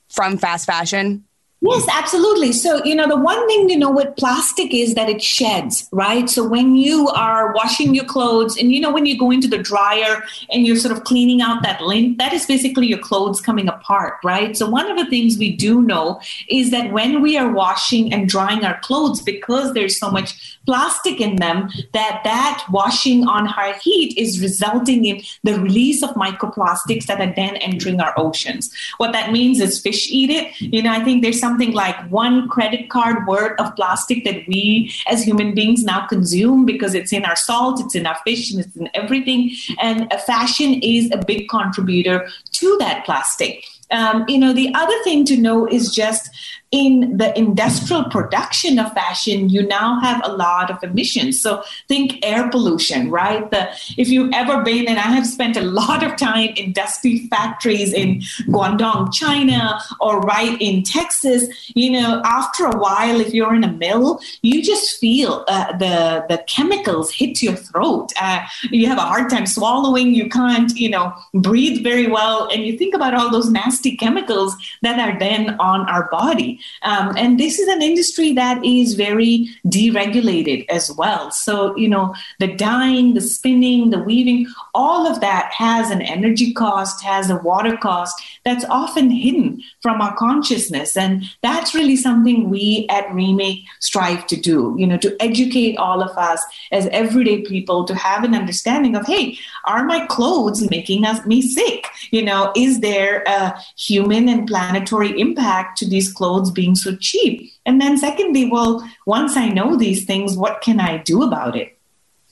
from 0.08 0.38
fast 0.38 0.64
fashion? 0.64 1.24
Yes, 1.60 1.84
absolutely. 1.92 2.52
So, 2.52 2.84
you 2.84 2.94
know, 2.94 3.08
the 3.08 3.16
one 3.16 3.44
thing 3.48 3.66
to 3.68 3.76
know 3.76 3.90
with 3.90 4.14
plastic 4.16 4.72
is 4.72 4.94
that 4.94 5.08
it 5.08 5.20
sheds, 5.20 5.88
right? 5.90 6.30
So, 6.30 6.46
when 6.46 6.76
you 6.76 7.08
are 7.08 7.52
washing 7.52 7.96
your 7.96 8.04
clothes 8.04 8.56
and, 8.56 8.70
you 8.70 8.80
know, 8.80 8.92
when 8.92 9.06
you 9.06 9.18
go 9.18 9.32
into 9.32 9.48
the 9.48 9.58
dryer 9.58 10.22
and 10.52 10.64
you're 10.64 10.76
sort 10.76 10.96
of 10.96 11.02
cleaning 11.02 11.42
out 11.42 11.64
that 11.64 11.80
lint, 11.80 12.18
that 12.18 12.32
is 12.32 12.46
basically 12.46 12.86
your 12.86 12.98
clothes 12.98 13.40
coming 13.40 13.66
apart, 13.66 14.18
right? 14.22 14.56
So, 14.56 14.70
one 14.70 14.88
of 14.88 14.96
the 14.96 15.10
things 15.10 15.36
we 15.36 15.50
do 15.50 15.82
know 15.82 16.20
is 16.48 16.70
that 16.70 16.92
when 16.92 17.22
we 17.22 17.36
are 17.36 17.50
washing 17.50 18.12
and 18.12 18.28
drying 18.28 18.64
our 18.64 18.78
clothes, 18.78 19.20
because 19.20 19.74
there's 19.74 19.98
so 19.98 20.12
much 20.12 20.58
plastic 20.64 21.20
in 21.20 21.36
them, 21.36 21.70
that 21.92 22.20
that 22.22 22.64
washing 22.70 23.26
on 23.26 23.46
high 23.46 23.72
heat 23.82 24.16
is 24.16 24.40
resulting 24.40 25.06
in 25.06 25.22
the 25.42 25.58
release 25.58 26.04
of 26.04 26.10
microplastics 26.10 27.06
that 27.06 27.20
are 27.20 27.34
then 27.34 27.56
entering 27.56 28.00
our 28.00 28.14
oceans. 28.16 28.72
What 28.98 29.12
that 29.12 29.32
means 29.32 29.58
is 29.58 29.80
fish 29.80 30.08
eat 30.12 30.30
it. 30.30 30.60
You 30.60 30.82
know, 30.82 30.92
I 30.92 31.02
think 31.02 31.22
there's 31.22 31.40
some 31.40 31.47
something 31.48 31.72
like 31.72 31.96
one 32.10 32.46
credit 32.48 32.90
card 32.90 33.26
worth 33.26 33.58
of 33.58 33.74
plastic 33.74 34.22
that 34.24 34.46
we 34.46 34.92
as 35.06 35.24
human 35.24 35.54
beings 35.54 35.82
now 35.82 36.06
consume 36.06 36.66
because 36.66 36.94
it's 36.94 37.12
in 37.12 37.24
our 37.24 37.36
salt, 37.36 37.80
it's 37.80 37.94
in 37.94 38.06
our 38.06 38.18
fish, 38.24 38.52
and 38.52 38.60
it's 38.64 38.76
in 38.76 38.88
everything. 38.92 39.50
And 39.80 40.12
fashion 40.26 40.74
is 40.82 41.10
a 41.10 41.24
big 41.24 41.48
contributor 41.48 42.28
to 42.52 42.76
that 42.80 43.06
plastic. 43.06 43.64
Um, 43.90 44.26
you 44.28 44.38
know, 44.38 44.52
the 44.52 44.70
other 44.74 45.02
thing 45.04 45.24
to 45.26 45.36
know 45.38 45.66
is 45.66 45.94
just 45.94 46.28
in 46.70 47.16
the 47.16 47.36
industrial 47.38 48.04
production 48.04 48.78
of 48.78 48.92
fashion, 48.92 49.48
you 49.48 49.66
now 49.66 49.98
have 50.00 50.20
a 50.24 50.32
lot 50.32 50.70
of 50.70 50.82
emissions. 50.82 51.40
So 51.40 51.62
think 51.86 52.18
air 52.22 52.50
pollution, 52.50 53.10
right? 53.10 53.50
The, 53.50 53.70
if 53.96 54.08
you've 54.08 54.32
ever 54.34 54.62
been, 54.62 54.86
and 54.86 54.98
I 54.98 55.10
have 55.12 55.26
spent 55.26 55.56
a 55.56 55.62
lot 55.62 56.02
of 56.02 56.16
time 56.16 56.50
in 56.56 56.72
dusty 56.72 57.26
factories 57.28 57.94
in 57.94 58.20
Guangdong, 58.48 59.14
China, 59.14 59.80
or 60.00 60.20
right 60.20 60.60
in 60.60 60.82
Texas, 60.82 61.46
you 61.74 61.90
know, 61.90 62.20
after 62.24 62.66
a 62.66 62.76
while, 62.76 63.20
if 63.20 63.32
you're 63.32 63.54
in 63.54 63.64
a 63.64 63.72
mill, 63.72 64.20
you 64.42 64.62
just 64.62 64.98
feel 65.00 65.44
uh, 65.48 65.76
the 65.78 66.26
the 66.28 66.44
chemicals 66.46 67.10
hit 67.10 67.42
your 67.42 67.54
throat. 67.54 68.12
Uh, 68.20 68.40
you 68.70 68.86
have 68.86 68.98
a 68.98 69.02
hard 69.02 69.30
time 69.30 69.46
swallowing. 69.46 70.14
You 70.14 70.28
can't, 70.28 70.76
you 70.76 70.90
know, 70.90 71.14
breathe 71.32 71.82
very 71.82 72.08
well, 72.08 72.48
and 72.52 72.64
you 72.64 72.76
think 72.76 72.94
about 72.94 73.14
all 73.14 73.30
those 73.30 73.50
nasty 73.50 73.96
chemicals 73.96 74.54
that 74.82 74.98
are 74.98 75.18
then 75.18 75.56
on 75.58 75.88
our 75.88 76.10
body. 76.10 76.57
Um, 76.82 77.16
and 77.16 77.38
this 77.38 77.58
is 77.58 77.68
an 77.68 77.82
industry 77.82 78.32
that 78.32 78.64
is 78.64 78.94
very 78.94 79.48
deregulated 79.66 80.66
as 80.68 80.90
well. 80.92 81.30
So, 81.30 81.76
you 81.76 81.88
know, 81.88 82.14
the 82.38 82.54
dyeing, 82.54 83.14
the 83.14 83.20
spinning, 83.20 83.90
the 83.90 83.98
weaving, 83.98 84.46
all 84.74 85.06
of 85.06 85.20
that 85.20 85.52
has 85.52 85.90
an 85.90 86.02
energy 86.02 86.52
cost, 86.52 87.02
has 87.02 87.30
a 87.30 87.36
water 87.36 87.76
cost 87.76 88.20
that's 88.44 88.64
often 88.66 89.10
hidden 89.10 89.62
from 89.82 90.00
our 90.00 90.16
consciousness. 90.16 90.96
And 90.96 91.24
that's 91.42 91.74
really 91.74 91.96
something 91.96 92.50
we 92.50 92.86
at 92.90 93.12
Remake 93.12 93.64
strive 93.80 94.26
to 94.28 94.36
do, 94.36 94.74
you 94.78 94.86
know, 94.86 94.98
to 94.98 95.16
educate 95.20 95.76
all 95.76 96.02
of 96.02 96.16
us 96.16 96.42
as 96.72 96.86
everyday 96.88 97.42
people 97.42 97.84
to 97.84 97.94
have 97.94 98.24
an 98.24 98.34
understanding 98.34 98.96
of, 98.96 99.06
hey, 99.06 99.38
are 99.66 99.84
my 99.84 100.06
clothes 100.06 100.68
making 100.70 101.04
us 101.04 101.24
me 101.26 101.42
sick? 101.42 101.77
You 102.10 102.22
know, 102.22 102.52
is 102.54 102.80
there 102.80 103.22
a 103.26 103.58
human 103.76 104.28
and 104.28 104.46
planetary 104.46 105.18
impact 105.18 105.78
to 105.78 105.88
these 105.88 106.12
clothes? 106.12 106.50
being 106.58 106.74
so 106.74 106.96
cheap. 106.96 107.52
And 107.64 107.80
then, 107.80 107.96
secondly, 107.96 108.50
well, 108.50 108.88
once 109.06 109.36
I 109.36 109.48
know 109.48 109.76
these 109.76 110.04
things, 110.04 110.36
what 110.36 110.60
can 110.60 110.80
I 110.80 110.98
do 110.98 111.22
about 111.22 111.56
it? 111.56 111.78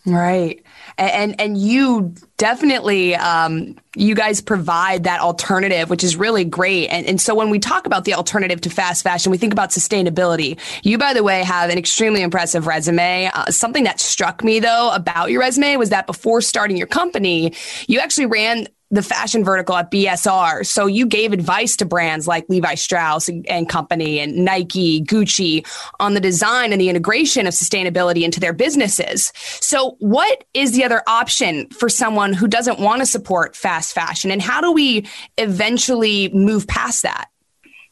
Right. 0.04 0.62
And 0.98 1.38
and 1.40 1.58
you 1.58 2.14
definitely 2.36 3.16
um, 3.16 3.76
you 3.96 4.14
guys 4.14 4.40
provide 4.40 5.04
that 5.04 5.20
alternative, 5.20 5.90
which 5.90 6.04
is 6.04 6.16
really 6.16 6.44
great. 6.44 6.88
And, 6.88 7.04
and 7.06 7.20
so 7.20 7.34
when 7.34 7.50
we 7.50 7.58
talk 7.58 7.86
about 7.86 8.04
the 8.04 8.14
alternative 8.14 8.60
to 8.62 8.70
fast 8.70 9.02
fashion, 9.02 9.32
we 9.32 9.38
think 9.38 9.52
about 9.52 9.70
sustainability. 9.70 10.58
You, 10.84 10.96
by 10.96 11.12
the 11.12 11.24
way, 11.24 11.42
have 11.42 11.70
an 11.70 11.78
extremely 11.78 12.22
impressive 12.22 12.68
resume. 12.68 13.30
Uh, 13.34 13.50
something 13.50 13.82
that 13.82 13.98
struck 13.98 14.44
me 14.44 14.60
though 14.60 14.92
about 14.94 15.32
your 15.32 15.40
resume 15.40 15.76
was 15.76 15.90
that 15.90 16.06
before 16.06 16.40
starting 16.40 16.76
your 16.76 16.86
company, 16.86 17.52
you 17.88 17.98
actually 17.98 18.26
ran 18.26 18.68
the 18.90 19.02
fashion 19.02 19.44
vertical 19.44 19.74
at 19.76 19.90
BSR. 19.90 20.64
So 20.64 20.86
you 20.86 21.06
gave 21.06 21.32
advice 21.32 21.76
to 21.76 21.84
brands 21.84 22.28
like 22.28 22.46
Levi 22.48 22.74
Strauss 22.74 23.28
and 23.28 23.68
Company 23.68 24.20
and 24.20 24.44
Nike, 24.44 25.02
Gucci 25.02 25.66
on 25.98 26.14
the 26.14 26.20
design 26.20 26.72
and 26.72 26.80
the 26.80 26.88
integration 26.88 27.46
of 27.46 27.54
sustainability 27.54 28.22
into 28.22 28.40
their 28.40 28.52
businesses. 28.52 29.32
So 29.60 29.96
what 29.98 30.44
is 30.54 30.72
the 30.72 30.84
other 30.84 31.02
option 31.06 31.68
for 31.70 31.88
someone 31.88 32.32
who 32.32 32.46
doesn't 32.46 32.78
want 32.78 33.00
to 33.00 33.06
support 33.06 33.56
fast 33.56 33.92
fashion 33.92 34.30
and 34.30 34.40
how 34.40 34.60
do 34.60 34.72
we 34.72 35.06
eventually 35.38 36.28
move 36.30 36.66
past 36.66 37.02
that? 37.02 37.28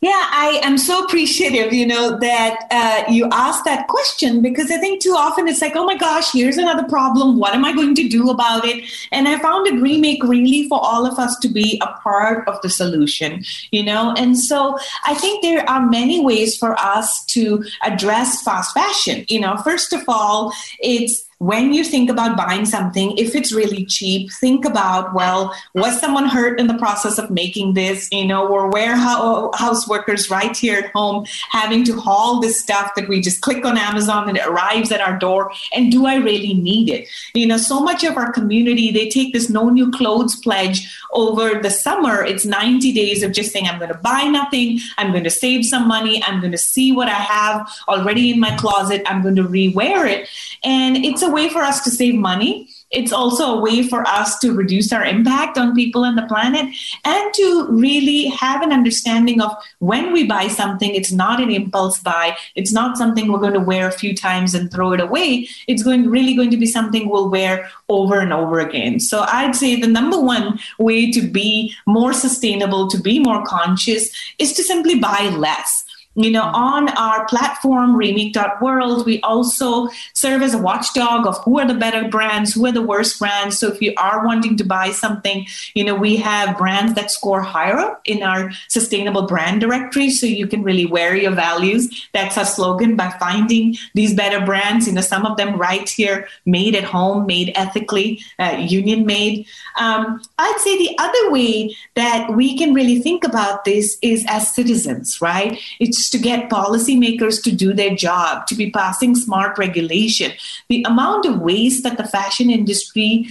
Yeah, 0.05 0.29
I 0.33 0.61
am 0.63 0.77
so 0.77 1.03
appreciative, 1.03 1.73
you 1.73 1.87
know, 1.87 2.19
that 2.19 2.67
uh, 2.71 3.11
you 3.11 3.27
asked 3.33 3.65
that 3.65 3.89
question 3.89 4.43
because 4.43 4.71
I 4.71 4.77
think 4.77 5.01
too 5.01 5.15
often 5.17 5.49
it's 5.49 5.63
like, 5.63 5.77
oh 5.77 5.87
my 5.87 5.97
gosh, 5.97 6.31
here's 6.31 6.59
another 6.59 6.87
problem. 6.87 7.39
What 7.39 7.55
am 7.55 7.65
I 7.65 7.73
going 7.73 7.95
to 7.95 8.07
do 8.07 8.29
about 8.29 8.67
it? 8.67 8.85
And 9.13 9.27
I 9.27 9.39
found 9.39 9.67
it 9.67 9.81
remake 9.81 10.23
really 10.23 10.69
for 10.69 10.79
all 10.79 11.07
of 11.07 11.19
us 11.19 11.39
to 11.39 11.49
be 11.49 11.81
a 11.83 11.87
part 12.03 12.47
of 12.47 12.61
the 12.61 12.69
solution, 12.69 13.43
you 13.71 13.83
know. 13.83 14.13
And 14.19 14.39
so 14.39 14.77
I 15.07 15.15
think 15.15 15.41
there 15.41 15.67
are 15.71 15.89
many 15.89 16.23
ways 16.23 16.55
for 16.55 16.79
us 16.79 17.25
to 17.29 17.65
address 17.83 18.43
fast 18.43 18.75
fashion. 18.75 19.25
You 19.29 19.41
know, 19.41 19.57
first 19.57 19.95
of 19.95 20.03
all, 20.07 20.53
it's 20.81 21.25
when 21.39 21.73
you 21.73 21.85
think 21.85 22.11
about 22.11 22.37
buying 22.37 22.65
something, 22.65 23.17
if 23.19 23.35
it's 23.35 23.53
really 23.53 23.85
cheap, 23.85 24.31
think 24.41 24.65
about, 24.65 25.15
well, 25.15 25.55
was 25.75 25.99
someone 26.01 26.29
hurt 26.29 26.61
in 26.61 26.67
the 26.67 26.79
process 26.79 27.19
of 27.19 27.31
making 27.31 27.75
this? 27.75 28.09
You 28.13 28.27
know, 28.27 28.47
or 28.47 28.71
warehouse 28.71 29.89
workers 29.89 30.31
right 30.31 30.57
here 30.57 30.79
at 30.79 30.91
home 30.93 31.27
having 31.51 31.85
to 31.85 31.99
haul 31.99 32.41
this 32.41 32.61
stuff 32.61 32.93
that 32.97 33.09
we 33.09 33.21
just 33.21 33.41
click 33.41 33.65
on 33.65 33.77
Amazon 33.77 34.29
and 34.29 34.39
it 34.39 34.47
arrives 34.47 34.93
at 34.93 35.01
our 35.01 35.19
door? 35.19 35.51
And 35.75 35.91
do 35.91 36.07
I 36.07 36.17
really 36.17 36.55
need 36.55 36.89
it? 36.89 37.09
You 37.35 37.47
know, 37.47 37.57
so 37.57 37.81
much 37.81 38.05
of 38.05 38.17
our 38.17 38.33
community, 38.33 38.91
they 38.91 39.09
take 39.09 39.33
this 39.33 39.51
no 39.51 39.69
new 39.69 39.91
clothes 39.91 40.37
pledge 40.37 40.89
over 41.13 41.61
the 41.61 41.71
summer. 41.71 42.25
It's 42.25 42.45
90 42.45 42.93
days 42.93 43.23
of 43.23 43.33
just 43.33 43.53
saying, 43.53 43.67
I'm 43.67 43.79
going 43.79 43.93
to 43.93 43.99
buy 43.99 44.25
nothing. 44.25 44.81
I'm 44.99 45.11
going 45.11 45.25
to 45.25 45.31
save 45.31 45.65
some 45.65 45.89
money. 45.89 46.23
I'm 46.23 46.41
going 46.41 46.53
to 46.53 46.59
see 46.59 46.93
what 46.93 47.09
I 47.09 47.15
have 47.15 47.69
already 47.89 48.31
in 48.31 48.41
my 48.41 48.55
closet. 48.57 49.03
I'm 49.07 49.23
going 49.23 49.37
to 49.37 49.45
rewear 49.45 50.09
it. 50.09 50.29
And 50.63 51.05
it's 51.05 51.23
a 51.25 51.31
way 51.31 51.49
for 51.49 51.63
us 51.63 51.83
to 51.85 51.91
save 51.91 52.15
money. 52.15 52.69
It's 52.91 53.13
also 53.13 53.55
a 53.55 53.61
way 53.61 53.83
for 53.83 54.07
us 54.07 54.39
to 54.39 54.53
reduce 54.53 54.93
our 54.93 55.05
impact 55.05 55.59
on 55.59 55.75
people 55.75 56.05
and 56.05 56.17
the 56.17 56.27
planet 56.27 56.73
and 57.05 57.35
to 57.35 57.67
really 57.71 58.27
have 58.27 58.63
an 58.63 58.73
understanding 58.73 59.41
of 59.41 59.53
when 59.81 60.13
we 60.13 60.25
buy 60.25 60.47
something, 60.47 60.95
it's 60.95 61.11
not 61.11 61.41
an 61.41 61.51
impulse 61.51 61.99
buy. 61.99 62.37
It's 62.55 62.73
not 62.73 62.97
something 62.97 63.33
we're 63.33 63.41
going 63.41 63.55
to 63.55 63.61
wear 63.61 63.89
a 63.89 63.93
few 63.93 64.15
times 64.15 64.55
and 64.55 64.71
throw 64.71 64.93
it 64.93 65.01
away. 65.01 65.49
It's 65.67 65.83
going 65.83 66.09
really 66.09 66.35
going 66.35 66.51
to 66.51 66.57
be 66.57 66.67
something 66.67 67.09
we'll 67.09 67.31
wear 67.31 67.69
over 67.89 68.21
and 68.21 68.33
over 68.33 68.61
again. 68.61 69.01
So 69.01 69.25
I'd 69.29 69.57
say 69.57 69.81
the 69.81 69.89
number 69.89 70.21
one 70.21 70.61
way 70.79 71.11
to 71.11 71.21
be 71.21 71.75
more 71.87 72.13
sustainable, 72.13 72.89
to 72.89 73.01
be 73.01 73.19
more 73.19 73.45
conscious, 73.45 74.11
is 74.39 74.53
to 74.53 74.63
simply 74.63 75.01
buy 75.01 75.31
less 75.37 75.84
you 76.15 76.31
know, 76.31 76.43
on 76.43 76.89
our 76.91 77.27
platform, 77.27 77.97
remake.world, 77.97 79.05
we 79.05 79.21
also 79.23 79.89
serve 80.13 80.43
as 80.43 80.55
a 80.55 80.59
watchdog 80.59 81.27
of 81.27 81.43
who 81.45 81.59
are 81.59 81.67
the 81.67 81.75
better 81.75 82.09
brands, 82.09 82.55
who 82.55 82.67
are 82.67 82.73
the 82.73 82.83
worst 82.83 83.19
brands. 83.19 83.59
So 83.59 83.73
if 83.73 83.83
you 83.83 83.95
are 83.97 84.25
wanting 84.25 84.57
to 84.59 84.65
buy 84.65 84.91
something, 84.91 85.47
you 85.75 85.85
know, 85.85 85.95
we 85.95 86.17
have 86.17 86.57
brands 86.57 86.95
that 86.95 87.11
score 87.11 87.43
higher 87.43 87.97
in 88.05 88.23
our 88.23 88.53
sustainable 88.69 89.27
brand 89.27 89.61
directory. 89.61 90.11
So 90.11 90.27
you 90.27 90.47
can 90.47 90.63
really 90.63 90.87
wear 90.87 91.17
your 91.17 91.33
values. 91.33 92.09
That's 92.13 92.39
our 92.39 92.45
slogan 92.45 92.97
by 92.97 93.11
finding 93.19 93.77
these 93.95 94.15
better 94.15 94.45
brands, 94.45 94.87
you 94.87 94.93
know, 94.93 95.01
some 95.01 95.27
of 95.27 95.37
them 95.37 95.57
right 95.57 95.89
here, 95.89 96.29
made 96.47 96.77
at 96.77 96.85
home, 96.85 97.27
made 97.27 97.53
ethically, 97.57 98.21
uh, 98.39 98.57
union 98.61 99.05
made. 99.05 99.47
Um, 99.79 100.23
I'd 100.39 100.61
say 100.61 100.79
the 100.79 100.97
other 100.99 101.33
way 101.33 101.77
that 101.95 102.31
we 102.35 102.57
can 102.57 102.73
really 102.73 103.01
think 103.01 103.25
about 103.25 103.65
this 103.65 103.99
is 104.03 104.25
as 104.29 104.55
citizens, 104.55 105.21
right? 105.21 105.59
It's 105.81 106.04
to 106.11 106.19
get 106.19 106.51
policymakers 106.51 107.43
to 107.43 107.53
do 107.53 107.73
their 107.73 107.95
job, 107.95 108.47
to 108.47 108.55
be 108.55 108.71
passing 108.71 109.15
smart 109.15 109.59
regulation. 109.59 110.33
The 110.69 110.85
amount 110.85 111.27
of 111.27 111.41
waste 111.41 111.83
that 111.85 111.97
the 111.97 112.07
fashion 112.07 112.51
industry 112.51 113.29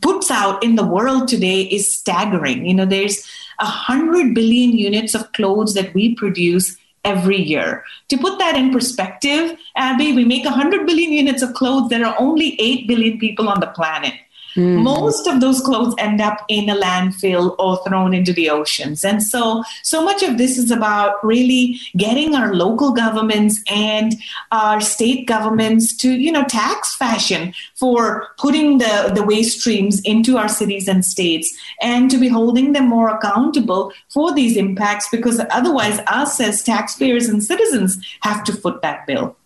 puts 0.00 0.30
out 0.30 0.62
in 0.62 0.76
the 0.76 0.86
world 0.86 1.28
today 1.28 1.62
is 1.62 1.92
staggering. 1.92 2.66
You 2.66 2.74
know, 2.74 2.86
there's 2.86 3.26
a 3.58 3.66
hundred 3.66 4.34
billion 4.34 4.72
units 4.72 5.14
of 5.14 5.32
clothes 5.32 5.74
that 5.74 5.94
we 5.94 6.14
produce 6.14 6.76
every 7.04 7.40
year. 7.40 7.84
To 8.08 8.18
put 8.18 8.38
that 8.38 8.56
in 8.56 8.70
perspective, 8.70 9.56
Abby, 9.76 10.12
we 10.12 10.24
make 10.24 10.44
100 10.44 10.86
billion 10.86 11.12
units 11.12 11.42
of 11.42 11.54
clothes. 11.54 11.88
There 11.88 12.04
are 12.06 12.14
only 12.18 12.60
8 12.60 12.86
billion 12.86 13.18
people 13.18 13.48
on 13.48 13.60
the 13.60 13.66
planet. 13.68 14.14
Mm. 14.56 14.82
Most 14.82 15.26
of 15.26 15.40
those 15.40 15.60
clothes 15.60 15.94
end 15.98 16.20
up 16.20 16.44
in 16.48 16.68
a 16.68 16.76
landfill 16.76 17.56
or 17.58 17.82
thrown 17.86 18.14
into 18.14 18.32
the 18.32 18.50
oceans. 18.50 19.04
And 19.04 19.22
so, 19.22 19.64
so 19.82 20.04
much 20.04 20.22
of 20.22 20.38
this 20.38 20.58
is 20.58 20.70
about 20.70 21.24
really 21.24 21.80
getting 21.96 22.34
our 22.34 22.54
local 22.54 22.92
governments 22.92 23.60
and 23.70 24.14
our 24.50 24.80
state 24.80 25.26
governments 25.26 25.96
to, 25.98 26.12
you 26.12 26.30
know, 26.30 26.44
tax 26.44 26.94
fashion 26.94 27.54
for 27.74 28.28
putting 28.38 28.78
the, 28.78 29.12
the 29.14 29.22
waste 29.22 29.60
streams 29.60 30.00
into 30.02 30.36
our 30.36 30.48
cities 30.48 30.88
and 30.88 31.04
states 31.04 31.54
and 31.80 32.10
to 32.10 32.18
be 32.18 32.28
holding 32.28 32.72
them 32.72 32.88
more 32.88 33.08
accountable 33.08 33.92
for 34.08 34.34
these 34.34 34.56
impacts 34.56 35.08
because 35.10 35.40
otherwise 35.50 36.00
us 36.06 36.40
as 36.40 36.62
taxpayers 36.62 37.26
and 37.26 37.42
citizens 37.42 37.98
have 38.20 38.44
to 38.44 38.52
foot 38.52 38.82
that 38.82 39.06
bill. 39.06 39.36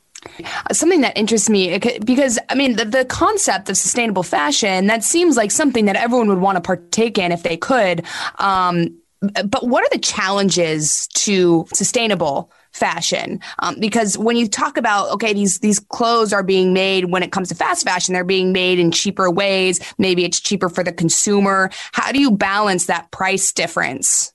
Something 0.73 1.01
that 1.03 1.17
interests 1.17 1.49
me 1.49 1.79
because 2.05 2.39
I 2.49 2.55
mean 2.55 2.77
the, 2.77 2.85
the 2.85 3.05
concept 3.05 3.69
of 3.69 3.77
sustainable 3.77 4.23
fashion 4.23 4.87
that 4.87 5.05
seems 5.05 5.37
like 5.37 5.51
something 5.51 5.85
that 5.87 5.97
everyone 5.97 6.29
would 6.29 6.41
want 6.41 6.57
to 6.57 6.61
partake 6.61 7.19
in 7.19 7.33
if 7.33 7.43
they 7.43 7.57
could. 7.57 8.05
Um, 8.39 8.97
but 9.21 9.67
what 9.67 9.83
are 9.85 9.89
the 9.91 9.99
challenges 9.99 11.09
to 11.15 11.67
sustainable 11.73 12.53
fashion 12.73 13.41
um, 13.61 13.77
because 13.81 14.19
when 14.19 14.37
you 14.37 14.47
talk 14.47 14.77
about 14.77 15.11
okay 15.11 15.33
these 15.33 15.61
these 15.61 15.81
clothes 15.81 16.33
are 16.33 16.43
being 16.43 16.75
made 16.75 17.07
when 17.07 17.23
it 17.23 17.33
comes 17.33 17.49
to 17.49 17.55
fast 17.55 17.85
fashion 17.85 18.13
they're 18.13 18.23
being 18.23 18.53
made 18.53 18.79
in 18.79 18.91
cheaper 18.91 19.31
ways 19.31 19.81
maybe 19.97 20.25
it's 20.25 20.39
cheaper 20.39 20.69
for 20.69 20.85
the 20.85 20.93
consumer 20.93 21.71
how 21.93 22.13
do 22.13 22.21
you 22.21 22.31
balance 22.31 22.85
that 22.87 23.11
price 23.11 23.51
difference 23.53 24.35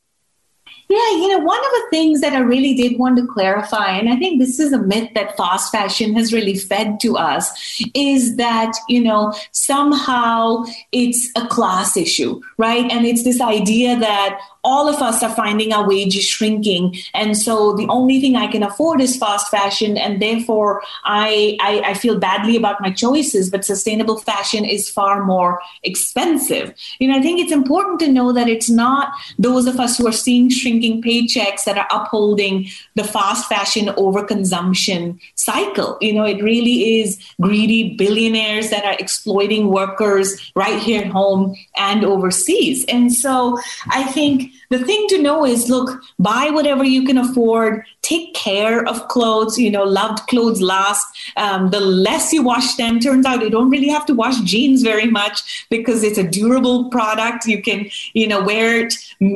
Yeah, 0.92 1.12
you 1.12 1.30
know, 1.30 1.38
one 1.38 1.58
of 1.58 1.72
the 1.72 1.88
things 1.90 2.20
that 2.20 2.34
I 2.34 2.40
really 2.40 2.74
did 2.74 3.00
want 3.00 3.16
to 3.16 3.26
clarify, 3.26 3.92
and 3.92 4.10
I 4.10 4.18
think 4.18 4.42
this 4.42 4.60
is 4.60 4.74
a 4.74 4.78
myth 4.78 5.10
that 5.16 5.38
fast 5.38 5.72
fashion 5.72 6.14
has 6.16 6.34
really 6.34 6.58
fed 6.58 7.00
to 7.00 7.16
us, 7.16 7.50
is 7.96 8.36
that, 8.36 8.74
you 8.90 9.02
know, 9.02 9.34
somehow 9.54 10.66
it's 10.92 11.32
a 11.38 11.48
class 11.48 11.96
issue, 11.96 12.42
right? 12.58 12.92
And 12.92 13.06
it's 13.06 13.24
this 13.24 13.40
idea 13.40 13.98
that 14.00 14.38
all 14.64 14.88
of 14.88 15.02
us 15.02 15.24
are 15.24 15.34
finding 15.34 15.74
our 15.74 15.88
wages 15.88 16.26
shrinking. 16.26 16.96
And 17.14 17.38
so 17.38 17.74
the 17.74 17.88
only 17.88 18.22
thing 18.22 18.36
I 18.36 18.48
can 18.48 18.64
afford 18.64 19.02
is 19.02 19.18
fast 19.18 19.50
fashion. 19.50 19.98
And 19.98 20.22
therefore, 20.22 20.84
I, 21.04 21.58
I, 21.62 21.82
I, 21.92 21.94
feel 21.96 22.20
badly 22.20 22.56
about 22.56 22.82
my 22.82 22.92
choices, 22.92 23.50
but 23.50 23.66
sustainable 23.66 24.18
fashion 24.18 24.66
is 24.66 24.90
far 24.90 25.24
more 25.24 25.62
expensive. 25.84 26.74
You 27.00 27.08
know, 27.08 27.18
I 27.18 27.22
think 27.22 27.40
it's 27.40 27.52
important 27.52 28.00
to 28.02 28.12
know 28.12 28.32
that 28.34 28.48
it's 28.48 28.70
not 28.70 29.14
those 29.40 29.66
of 29.66 29.80
us 29.80 29.98
who 29.98 30.08
are 30.08 30.12
seeing 30.12 30.50
shrinking 30.50 31.02
paychecks 31.02 31.64
that 31.66 31.78
are 31.78 31.88
upholding 31.92 32.68
the 32.96 33.04
fast 33.04 33.48
fashion 33.48 33.88
overconsumption 33.88 35.20
cycle. 35.36 35.98
You 36.02 36.14
know, 36.14 36.26
it 36.26 36.42
really 36.44 37.00
is 37.00 37.20
greedy 37.40 37.96
billionaires 37.96 38.70
that 38.70 38.86
are 38.86 38.96
exploiting 39.00 39.70
workers 39.70 40.52
right 40.56 40.80
here 40.80 41.02
at 41.02 41.08
home 41.08 41.56
and 41.78 42.04
overseas. 42.04 42.86
And 42.86 43.14
so 43.14 43.60
I 43.90 44.04
think 44.04 44.51
the 44.70 44.80
thing 44.80 45.06
to 45.10 45.22
know 45.22 45.46
is 45.46 45.70
look, 45.70 46.02
buy 46.20 46.50
whatever 46.50 46.84
you 46.84 47.06
can 47.06 47.18
afford, 47.18 47.84
take 48.02 48.34
care 48.34 48.88
of 48.88 49.08
clothes, 49.10 49.58
you 49.58 49.70
know, 49.70 49.84
loved 49.84 50.20
clothes 50.28 50.62
last. 50.62 51.06
Um, 51.38 51.70
the 51.70 51.80
less 51.80 52.32
you 52.34 52.44
wash 52.44 52.76
them, 52.76 53.00
turns 53.00 53.26
out 53.26 53.42
you 53.42 53.50
don't 53.50 53.70
really 53.70 53.90
have 53.90 54.06
to 54.08 54.14
wash 54.14 54.40
jeans 54.42 54.82
very 54.82 55.08
much 55.08 55.66
because 55.70 56.04
it's 56.04 56.18
a 56.18 56.24
durable 56.24 56.90
product. 56.90 57.46
You 57.46 57.62
can, 57.62 57.90
you 58.14 58.28
know, 58.28 58.44
wear 58.44 58.80
it 58.80 58.94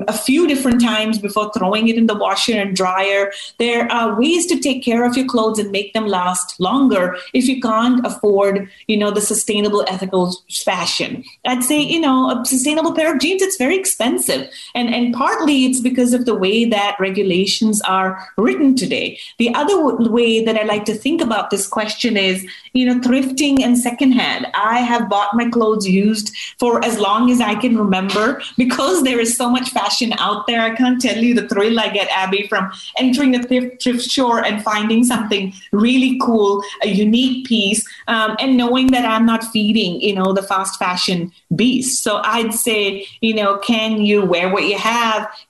a 0.07 0.13
few 0.13 0.47
different 0.47 0.81
times 0.81 1.19
before 1.19 1.51
throwing 1.53 1.87
it 1.87 1.97
in 1.97 2.07
the 2.07 2.15
washer 2.15 2.53
and 2.53 2.75
dryer. 2.75 3.31
There 3.59 3.91
are 3.91 4.19
ways 4.19 4.45
to 4.47 4.59
take 4.59 4.83
care 4.83 5.05
of 5.05 5.15
your 5.15 5.27
clothes 5.27 5.59
and 5.59 5.71
make 5.71 5.93
them 5.93 6.07
last 6.07 6.59
longer 6.59 7.17
if 7.33 7.45
you 7.45 7.61
can't 7.61 8.05
afford, 8.05 8.69
you 8.87 8.97
know, 8.97 9.11
the 9.11 9.21
sustainable, 9.21 9.85
ethical 9.87 10.35
fashion. 10.63 11.23
I'd 11.45 11.63
say, 11.63 11.79
you 11.79 11.99
know, 11.99 12.31
a 12.31 12.45
sustainable 12.45 12.93
pair 12.93 13.13
of 13.13 13.21
jeans, 13.21 13.41
it's 13.41 13.57
very 13.57 13.77
expensive. 13.77 14.49
And, 14.73 14.93
and 14.93 15.04
partly 15.13 15.65
it's 15.65 15.79
because 15.79 16.13
of 16.13 16.25
the 16.25 16.35
way 16.35 16.65
that 16.65 16.95
regulations 16.99 17.81
are 17.81 18.27
written 18.37 18.75
today. 18.75 19.19
The 19.37 19.53
other 19.53 19.95
way 20.09 20.43
that 20.43 20.57
I 20.57 20.63
like 20.63 20.85
to 20.85 20.93
think 20.93 21.21
about 21.21 21.49
this 21.49 21.67
question 21.67 22.17
is, 22.17 22.45
you 22.73 22.85
know, 22.85 22.99
thrifting 22.99 23.61
and 23.61 23.77
secondhand. 23.77 24.47
I 24.53 24.79
have 24.79 25.09
bought 25.09 25.35
my 25.35 25.49
clothes 25.49 25.87
used 25.87 26.35
for 26.59 26.83
as 26.83 26.99
long 26.99 27.31
as 27.31 27.41
I 27.41 27.55
can 27.55 27.77
remember 27.77 28.41
because 28.57 29.03
there 29.03 29.19
is 29.19 29.35
so 29.35 29.49
much 29.49 29.69
fashion 29.69 30.13
out 30.19 30.47
there. 30.47 30.61
I 30.61 30.75
can't 30.75 31.01
tell 31.01 31.17
you 31.17 31.33
the 31.33 31.47
thrill 31.47 31.79
I 31.79 31.89
get, 31.89 32.09
Abby, 32.09 32.47
from 32.47 32.71
entering 32.97 33.35
a 33.35 33.43
thrift, 33.43 33.83
thrift 33.83 34.01
store 34.01 34.43
and 34.43 34.63
finding 34.63 35.03
something 35.03 35.53
really 35.71 36.17
cool, 36.21 36.63
a 36.83 36.87
unique 36.87 37.45
piece, 37.45 37.85
um, 38.07 38.35
and 38.39 38.57
knowing 38.57 38.87
that 38.87 39.05
I'm 39.05 39.25
not 39.25 39.43
feeding, 39.45 40.01
you 40.01 40.15
know, 40.15 40.33
the 40.33 40.43
fast 40.43 40.79
fashion 40.79 41.31
beast. 41.55 42.03
So 42.03 42.21
I'd 42.23 42.53
say, 42.53 43.05
you 43.21 43.33
know, 43.33 43.57
can 43.59 44.01
you 44.01 44.25
wear 44.25 44.49
what 44.49 44.63
you 44.63 44.77
have? 44.77 44.94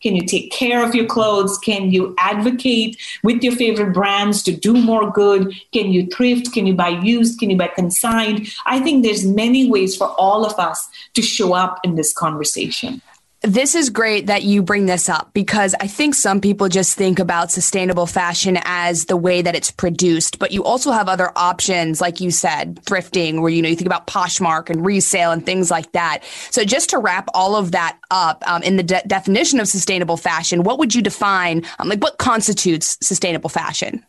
Can 0.01 0.15
you 0.15 0.25
take 0.25 0.51
care 0.51 0.83
of 0.85 0.95
your 0.95 1.05
clothes? 1.05 1.57
Can 1.59 1.91
you 1.91 2.15
advocate 2.17 2.97
with 3.23 3.43
your 3.43 3.55
favorite 3.55 3.93
brands 3.93 4.43
to 4.43 4.51
do 4.51 4.73
more 4.73 5.11
good? 5.11 5.53
Can 5.71 5.91
you 5.91 6.07
thrift? 6.07 6.51
Can 6.53 6.65
you 6.65 6.73
buy 6.73 6.89
used? 6.89 7.39
Can 7.39 7.49
you 7.49 7.57
buy 7.57 7.67
consigned? 7.67 8.47
I 8.65 8.79
think 8.79 9.03
there's 9.03 9.25
many 9.25 9.69
ways 9.69 9.95
for 9.95 10.07
all 10.07 10.45
of 10.45 10.57
us 10.59 10.89
to 11.13 11.21
show 11.21 11.53
up 11.53 11.79
in 11.83 11.95
this 11.95 12.13
conversation 12.13 13.01
this 13.45 13.75
is 13.75 13.89
great 13.89 14.27
that 14.27 14.43
you 14.43 14.61
bring 14.63 14.85
this 14.85 15.07
up 15.09 15.31
because 15.33 15.75
I 15.79 15.87
think 15.87 16.15
some 16.15 16.41
people 16.41 16.67
just 16.67 16.97
think 16.97 17.19
about 17.19 17.51
sustainable 17.51 18.05
fashion 18.05 18.57
as 18.63 19.05
the 19.05 19.17
way 19.17 19.41
that 19.41 19.55
it's 19.55 19.71
produced, 19.71 20.39
but 20.39 20.51
you 20.51 20.63
also 20.63 20.91
have 20.91 21.07
other 21.07 21.31
options, 21.35 22.01
like 22.01 22.19
you 22.19 22.31
said, 22.31 22.75
thrifting, 22.85 23.41
where 23.41 23.51
you 23.51 23.61
know 23.61 23.69
you 23.69 23.75
think 23.75 23.87
about 23.87 24.07
Poshmark 24.07 24.69
and 24.69 24.85
resale 24.85 25.31
and 25.31 25.45
things 25.45 25.69
like 25.69 25.91
that. 25.91 26.23
So 26.49 26.63
just 26.63 26.89
to 26.91 26.97
wrap 26.97 27.29
all 27.33 27.55
of 27.55 27.71
that 27.71 27.99
up 28.11 28.43
um, 28.47 28.63
in 28.63 28.77
the 28.77 28.83
de- 28.83 29.03
definition 29.07 29.59
of 29.59 29.67
sustainable 29.67 30.17
fashion, 30.17 30.63
what 30.63 30.79
would 30.79 30.95
you 30.95 31.01
define? 31.01 31.63
Um, 31.79 31.89
like 31.89 32.01
what 32.01 32.17
constitutes 32.17 32.97
sustainable 33.01 33.49
fashion? 33.49 34.03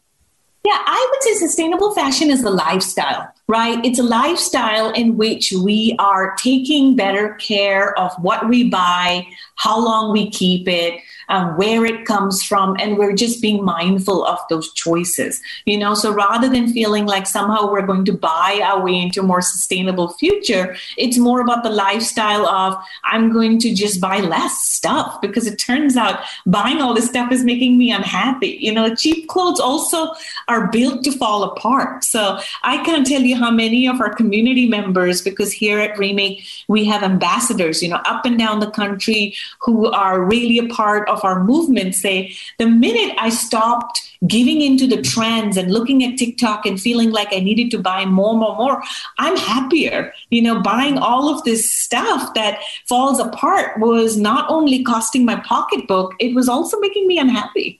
Yeah, 0.64 0.82
I 0.84 1.08
would 1.12 1.22
say 1.22 1.46
sustainable 1.46 1.94
fashion 1.94 2.30
is 2.30 2.42
a 2.42 2.50
lifestyle 2.50 3.32
right? 3.48 3.84
It's 3.84 3.98
a 3.98 4.02
lifestyle 4.02 4.90
in 4.92 5.16
which 5.16 5.52
we 5.52 5.94
are 5.98 6.34
taking 6.36 6.96
better 6.96 7.34
care 7.34 7.96
of 7.98 8.12
what 8.20 8.48
we 8.48 8.68
buy, 8.68 9.26
how 9.54 9.78
long 9.78 10.12
we 10.12 10.30
keep 10.30 10.66
it, 10.66 11.00
um, 11.28 11.56
where 11.56 11.84
it 11.84 12.04
comes 12.04 12.42
from, 12.42 12.76
and 12.78 12.98
we're 12.98 13.14
just 13.14 13.40
being 13.40 13.64
mindful 13.64 14.24
of 14.26 14.38
those 14.50 14.72
choices. 14.72 15.40
You 15.64 15.78
know, 15.78 15.94
so 15.94 16.12
rather 16.12 16.48
than 16.48 16.72
feeling 16.72 17.06
like 17.06 17.26
somehow 17.26 17.70
we're 17.70 17.86
going 17.86 18.04
to 18.06 18.12
buy 18.12 18.60
our 18.64 18.82
way 18.82 19.00
into 19.00 19.20
a 19.20 19.24
more 19.24 19.42
sustainable 19.42 20.12
future, 20.14 20.76
it's 20.96 21.18
more 21.18 21.40
about 21.40 21.62
the 21.62 21.70
lifestyle 21.70 22.46
of 22.46 22.76
I'm 23.04 23.32
going 23.32 23.58
to 23.60 23.74
just 23.74 24.00
buy 24.00 24.18
less 24.18 24.60
stuff 24.62 25.20
because 25.20 25.46
it 25.46 25.58
turns 25.58 25.96
out 25.96 26.20
buying 26.46 26.80
all 26.80 26.94
this 26.94 27.08
stuff 27.08 27.32
is 27.32 27.44
making 27.44 27.78
me 27.78 27.90
unhappy. 27.90 28.58
You 28.60 28.72
know, 28.72 28.94
cheap 28.94 29.28
clothes 29.28 29.60
also 29.60 30.12
are 30.48 30.68
built 30.70 31.04
to 31.04 31.12
fall 31.12 31.44
apart. 31.44 32.04
So 32.04 32.38
I 32.62 32.82
can't 32.84 33.06
tell 33.06 33.22
you 33.22 33.35
how 33.36 33.50
many 33.50 33.86
of 33.86 34.00
our 34.00 34.12
community 34.12 34.66
members, 34.66 35.22
because 35.22 35.52
here 35.52 35.78
at 35.78 35.96
Remake, 35.98 36.44
we 36.68 36.84
have 36.86 37.02
ambassadors, 37.02 37.82
you 37.82 37.88
know, 37.88 38.00
up 38.04 38.24
and 38.24 38.38
down 38.38 38.60
the 38.60 38.70
country 38.70 39.34
who 39.60 39.86
are 39.86 40.20
really 40.20 40.58
a 40.58 40.66
part 40.66 41.08
of 41.08 41.24
our 41.24 41.44
movement 41.44 41.94
say, 41.94 42.34
the 42.58 42.66
minute 42.66 43.14
I 43.18 43.28
stopped 43.28 44.02
giving 44.26 44.62
into 44.62 44.86
the 44.86 45.02
trends 45.02 45.56
and 45.56 45.70
looking 45.70 46.02
at 46.02 46.16
TikTok 46.16 46.64
and 46.64 46.80
feeling 46.80 47.10
like 47.10 47.28
I 47.32 47.40
needed 47.40 47.70
to 47.72 47.78
buy 47.78 48.06
more, 48.06 48.34
more, 48.34 48.56
more, 48.56 48.82
I'm 49.18 49.36
happier. 49.36 50.12
You 50.30 50.42
know, 50.42 50.60
buying 50.60 50.98
all 50.98 51.28
of 51.28 51.44
this 51.44 51.70
stuff 51.70 52.32
that 52.34 52.60
falls 52.88 53.20
apart 53.20 53.78
was 53.78 54.16
not 54.16 54.48
only 54.50 54.82
costing 54.82 55.24
my 55.24 55.36
pocketbook, 55.36 56.14
it 56.18 56.34
was 56.34 56.48
also 56.48 56.80
making 56.80 57.06
me 57.06 57.18
unhappy. 57.18 57.78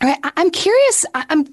All 0.00 0.08
right, 0.08 0.18
I'm 0.36 0.50
curious. 0.50 1.04
I'm 1.14 1.46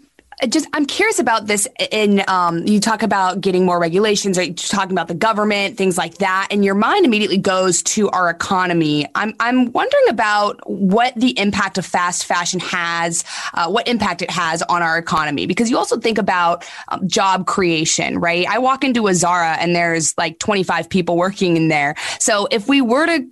just 0.48 0.68
I'm 0.74 0.86
curious 0.86 1.20
about 1.20 1.48
this. 1.48 1.68
In 1.92 2.24
um, 2.28 2.66
you 2.68 2.80
talk 2.80 3.04
about 3.04 3.42
getting 3.42 3.66
more 3.66 3.80
regulations, 3.80 4.38
or 4.38 4.42
right? 4.42 4.58
talking 4.58 4.92
about 4.92 5.08
the 5.08 5.14
government, 5.14 5.78
things 5.78 5.98
like 5.98 6.16
that, 6.18 6.48
and 6.52 6.66
your 6.66 6.76
mind 6.76 7.06
immediately 7.06 7.38
goes 7.38 7.82
to 7.84 8.10
our 8.10 8.30
economy. 8.30 9.06
I'm 9.16 9.34
I'm 9.40 9.72
wondering 9.72 10.06
about 10.10 10.60
what 10.70 11.14
the 11.16 11.38
impact 11.40 11.78
of 11.78 11.86
fast 11.86 12.26
fashion 12.26 12.60
has, 12.60 13.24
uh, 13.54 13.70
what 13.70 13.88
impact 13.88 14.22
it 14.22 14.30
has 14.30 14.62
on 14.64 14.82
our 14.82 14.98
economy, 14.98 15.46
because 15.46 15.70
you 15.70 15.78
also 15.78 15.98
think 15.98 16.18
about 16.18 16.66
um, 16.90 17.08
job 17.08 17.48
creation, 17.48 18.20
right? 18.20 18.46
I 18.48 18.60
walk 18.60 18.84
into 18.84 19.08
a 19.08 19.14
Zara 19.14 19.54
and 19.54 19.76
there's 19.76 20.18
like 20.18 20.40
25 20.40 20.90
people 20.90 21.18
working 21.18 21.56
in 21.58 21.70
there. 21.70 21.96
So 22.20 22.48
if 22.52 22.68
we 22.68 22.82
were 22.82 23.06
to 23.06 23.26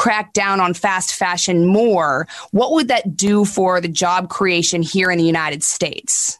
crack 0.00 0.32
down 0.32 0.60
on 0.60 0.72
fast 0.72 1.14
fashion 1.14 1.66
more, 1.66 2.26
what 2.52 2.72
would 2.72 2.88
that 2.88 3.18
do 3.18 3.44
for 3.44 3.82
the 3.82 3.88
job 3.88 4.30
creation 4.30 4.80
here 4.80 5.10
in 5.10 5.18
the 5.18 5.24
United 5.24 5.62
States? 5.62 6.38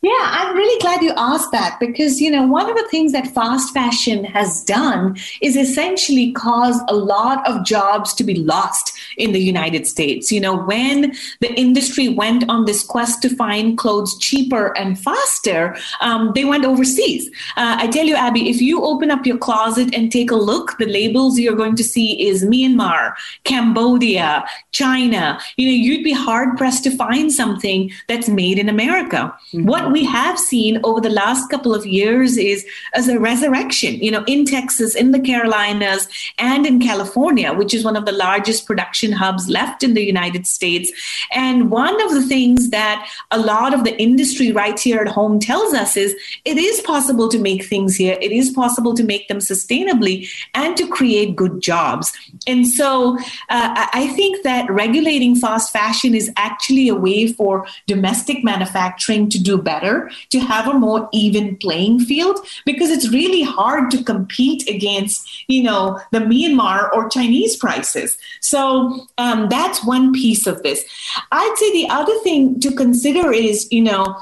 Yeah, 0.00 0.12
I'm 0.14 0.54
really 0.54 0.80
glad 0.80 1.02
you 1.02 1.12
asked 1.16 1.50
that 1.50 1.78
because, 1.80 2.20
you 2.20 2.30
know, 2.30 2.46
one 2.46 2.70
of 2.70 2.76
the 2.76 2.86
things 2.88 3.10
that 3.12 3.34
fast 3.34 3.74
fashion 3.74 4.22
has 4.22 4.62
done 4.62 5.16
is 5.42 5.56
essentially 5.56 6.30
cause 6.30 6.80
a 6.86 6.94
lot 6.94 7.44
of 7.48 7.64
jobs 7.64 8.14
to 8.14 8.22
be 8.22 8.36
lost 8.36 8.96
in 9.16 9.32
the 9.32 9.40
United 9.40 9.88
States. 9.88 10.30
You 10.30 10.40
know, 10.40 10.56
when 10.56 11.16
the 11.40 11.52
industry 11.54 12.08
went 12.08 12.48
on 12.48 12.64
this 12.64 12.84
quest 12.84 13.22
to 13.22 13.34
find 13.34 13.76
clothes 13.76 14.16
cheaper 14.18 14.76
and 14.78 14.96
faster, 14.96 15.76
um, 16.00 16.30
they 16.32 16.44
went 16.44 16.64
overseas. 16.64 17.28
Uh, 17.56 17.78
I 17.80 17.88
tell 17.88 18.06
you, 18.06 18.14
Abby, 18.14 18.48
if 18.48 18.60
you 18.60 18.84
open 18.84 19.10
up 19.10 19.26
your 19.26 19.38
closet 19.38 19.92
and 19.92 20.12
take 20.12 20.30
a 20.30 20.36
look, 20.36 20.78
the 20.78 20.86
labels 20.86 21.40
you're 21.40 21.56
going 21.56 21.74
to 21.74 21.82
see 21.82 22.28
is 22.28 22.44
Myanmar, 22.44 23.14
Cambodia, 23.42 24.44
China. 24.70 25.40
You 25.56 25.66
know, 25.66 25.74
you'd 25.74 26.04
be 26.04 26.12
hard 26.12 26.56
pressed 26.56 26.84
to 26.84 26.96
find 26.96 27.32
something 27.32 27.90
that's 28.06 28.28
made 28.28 28.60
in 28.60 28.68
America. 28.68 29.34
Mm-hmm. 29.52 29.87
What 29.88 29.94
we 29.94 30.04
have 30.04 30.38
seen 30.38 30.80
over 30.84 31.00
the 31.00 31.08
last 31.08 31.48
couple 31.48 31.74
of 31.74 31.86
years 31.86 32.36
is 32.36 32.66
as 32.92 33.08
a 33.08 33.18
resurrection, 33.18 33.94
you 33.94 34.10
know, 34.10 34.22
in 34.26 34.44
Texas, 34.44 34.94
in 34.94 35.12
the 35.12 35.18
Carolinas, 35.18 36.08
and 36.36 36.66
in 36.66 36.78
California, 36.78 37.54
which 37.54 37.72
is 37.72 37.86
one 37.86 37.96
of 37.96 38.04
the 38.04 38.12
largest 38.12 38.66
production 38.66 39.12
hubs 39.12 39.48
left 39.48 39.82
in 39.82 39.94
the 39.94 40.04
United 40.04 40.46
States. 40.46 40.92
And 41.32 41.70
one 41.70 41.98
of 42.02 42.10
the 42.10 42.20
things 42.20 42.68
that 42.68 43.08
a 43.30 43.38
lot 43.38 43.72
of 43.72 43.84
the 43.84 43.98
industry 43.98 44.52
right 44.52 44.78
here 44.78 44.98
at 45.00 45.08
home 45.08 45.40
tells 45.40 45.72
us 45.72 45.96
is 45.96 46.14
it 46.44 46.58
is 46.58 46.82
possible 46.82 47.30
to 47.30 47.38
make 47.38 47.64
things 47.64 47.96
here, 47.96 48.18
it 48.20 48.30
is 48.30 48.50
possible 48.50 48.92
to 48.92 49.02
make 49.02 49.28
them 49.28 49.38
sustainably 49.38 50.28
and 50.52 50.76
to 50.76 50.86
create 50.86 51.34
good 51.34 51.62
jobs. 51.62 52.12
And 52.46 52.68
so 52.68 53.16
uh, 53.48 53.86
I 53.94 54.12
think 54.14 54.42
that 54.42 54.70
regulating 54.70 55.34
fast 55.34 55.72
fashion 55.72 56.14
is 56.14 56.30
actually 56.36 56.88
a 56.90 56.94
way 56.94 57.32
for 57.32 57.66
domestic 57.86 58.44
manufacturing 58.44 59.30
to 59.30 59.42
do 59.42 59.56
better 59.56 59.77
better 59.78 60.10
to 60.30 60.38
have 60.40 60.68
a 60.68 60.74
more 60.74 61.08
even 61.12 61.56
playing 61.56 62.00
field 62.00 62.38
because 62.64 62.90
it's 62.90 63.10
really 63.10 63.42
hard 63.42 63.90
to 63.90 64.02
compete 64.02 64.68
against, 64.68 65.44
you 65.48 65.62
know, 65.62 66.00
the 66.12 66.18
Myanmar 66.18 66.92
or 66.92 67.08
Chinese 67.08 67.56
prices. 67.56 68.18
So 68.40 69.06
um, 69.18 69.48
that's 69.48 69.84
one 69.84 70.12
piece 70.12 70.46
of 70.46 70.62
this. 70.62 70.84
I'd 71.32 71.54
say 71.56 71.72
the 71.72 71.88
other 71.90 72.18
thing 72.20 72.60
to 72.60 72.72
consider 72.72 73.32
is, 73.32 73.68
you 73.70 73.82
know, 73.82 74.16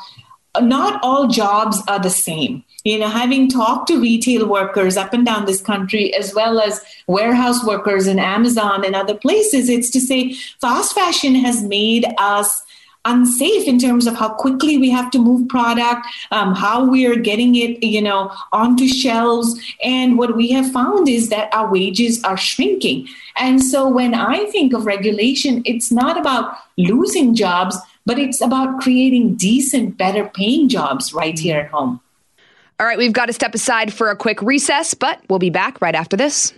not 0.60 1.00
all 1.02 1.28
jobs 1.28 1.82
are 1.88 1.98
the 1.98 2.10
same. 2.10 2.64
You 2.84 3.00
know, 3.00 3.08
having 3.08 3.50
talked 3.50 3.88
to 3.88 4.00
retail 4.00 4.46
workers 4.46 4.96
up 4.96 5.12
and 5.12 5.26
down 5.26 5.44
this 5.44 5.60
country, 5.60 6.14
as 6.14 6.32
well 6.34 6.60
as 6.60 6.80
warehouse 7.08 7.64
workers 7.64 8.06
in 8.06 8.20
Amazon 8.20 8.84
and 8.84 8.94
other 8.94 9.14
places, 9.14 9.68
it's 9.68 9.90
to 9.90 10.00
say 10.00 10.34
fast 10.60 10.94
fashion 10.94 11.34
has 11.34 11.64
made 11.64 12.06
us 12.16 12.62
unsafe 13.06 13.66
in 13.66 13.78
terms 13.78 14.06
of 14.06 14.14
how 14.16 14.28
quickly 14.28 14.76
we 14.76 14.90
have 14.90 15.10
to 15.12 15.18
move 15.18 15.48
product, 15.48 16.06
um, 16.30 16.54
how 16.54 16.84
we 16.84 17.06
are 17.06 17.16
getting 17.16 17.54
it, 17.54 17.82
you 17.82 18.02
know, 18.02 18.30
onto 18.52 18.86
shelves. 18.86 19.58
And 19.82 20.18
what 20.18 20.36
we 20.36 20.50
have 20.50 20.70
found 20.70 21.08
is 21.08 21.30
that 21.30 21.52
our 21.54 21.70
wages 21.70 22.22
are 22.24 22.36
shrinking. 22.36 23.08
And 23.36 23.62
so 23.62 23.88
when 23.88 24.12
I 24.12 24.44
think 24.46 24.74
of 24.74 24.84
regulation, 24.84 25.62
it's 25.64 25.90
not 25.90 26.18
about 26.18 26.56
losing 26.76 27.34
jobs, 27.34 27.76
but 28.04 28.18
it's 28.18 28.40
about 28.40 28.80
creating 28.80 29.36
decent, 29.36 29.96
better 29.96 30.26
paying 30.26 30.68
jobs 30.68 31.14
right 31.14 31.38
here 31.38 31.60
at 31.60 31.70
home. 31.70 32.00
All 32.78 32.86
right, 32.86 32.98
we've 32.98 33.12
got 33.12 33.26
to 33.26 33.32
step 33.32 33.54
aside 33.54 33.92
for 33.92 34.10
a 34.10 34.16
quick 34.16 34.42
recess, 34.42 34.92
but 34.92 35.20
we'll 35.30 35.38
be 35.38 35.50
back 35.50 35.80
right 35.80 35.94
after 35.94 36.16
this. 36.16 36.52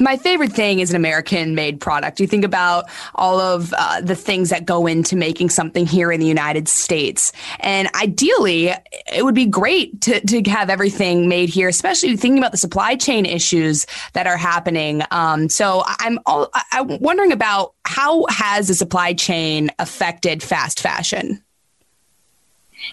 My 0.00 0.16
favorite 0.16 0.52
thing 0.52 0.80
is 0.80 0.90
an 0.90 0.96
American 0.96 1.54
made 1.54 1.80
product. 1.80 2.20
You 2.20 2.26
think 2.26 2.44
about 2.44 2.88
all 3.14 3.40
of 3.40 3.72
uh, 3.76 4.00
the 4.00 4.14
things 4.14 4.50
that 4.50 4.64
go 4.64 4.86
into 4.86 5.16
making 5.16 5.50
something 5.50 5.86
here 5.86 6.12
in 6.12 6.20
the 6.20 6.26
United 6.26 6.68
States. 6.68 7.32
And 7.60 7.88
ideally, 7.94 8.68
it 9.12 9.24
would 9.24 9.34
be 9.34 9.46
great 9.46 10.00
to, 10.02 10.20
to 10.20 10.42
have 10.50 10.70
everything 10.70 11.28
made 11.28 11.48
here, 11.48 11.68
especially 11.68 12.16
thinking 12.16 12.38
about 12.38 12.52
the 12.52 12.58
supply 12.58 12.96
chain 12.96 13.26
issues 13.26 13.86
that 14.12 14.26
are 14.26 14.36
happening. 14.36 15.02
Um, 15.10 15.48
so 15.48 15.82
I'm, 15.86 16.18
all, 16.26 16.50
I'm 16.72 16.98
wondering 17.00 17.32
about 17.32 17.74
how 17.84 18.26
has 18.28 18.68
the 18.68 18.74
supply 18.74 19.12
chain 19.12 19.70
affected 19.78 20.42
fast 20.42 20.80
fashion? 20.80 21.42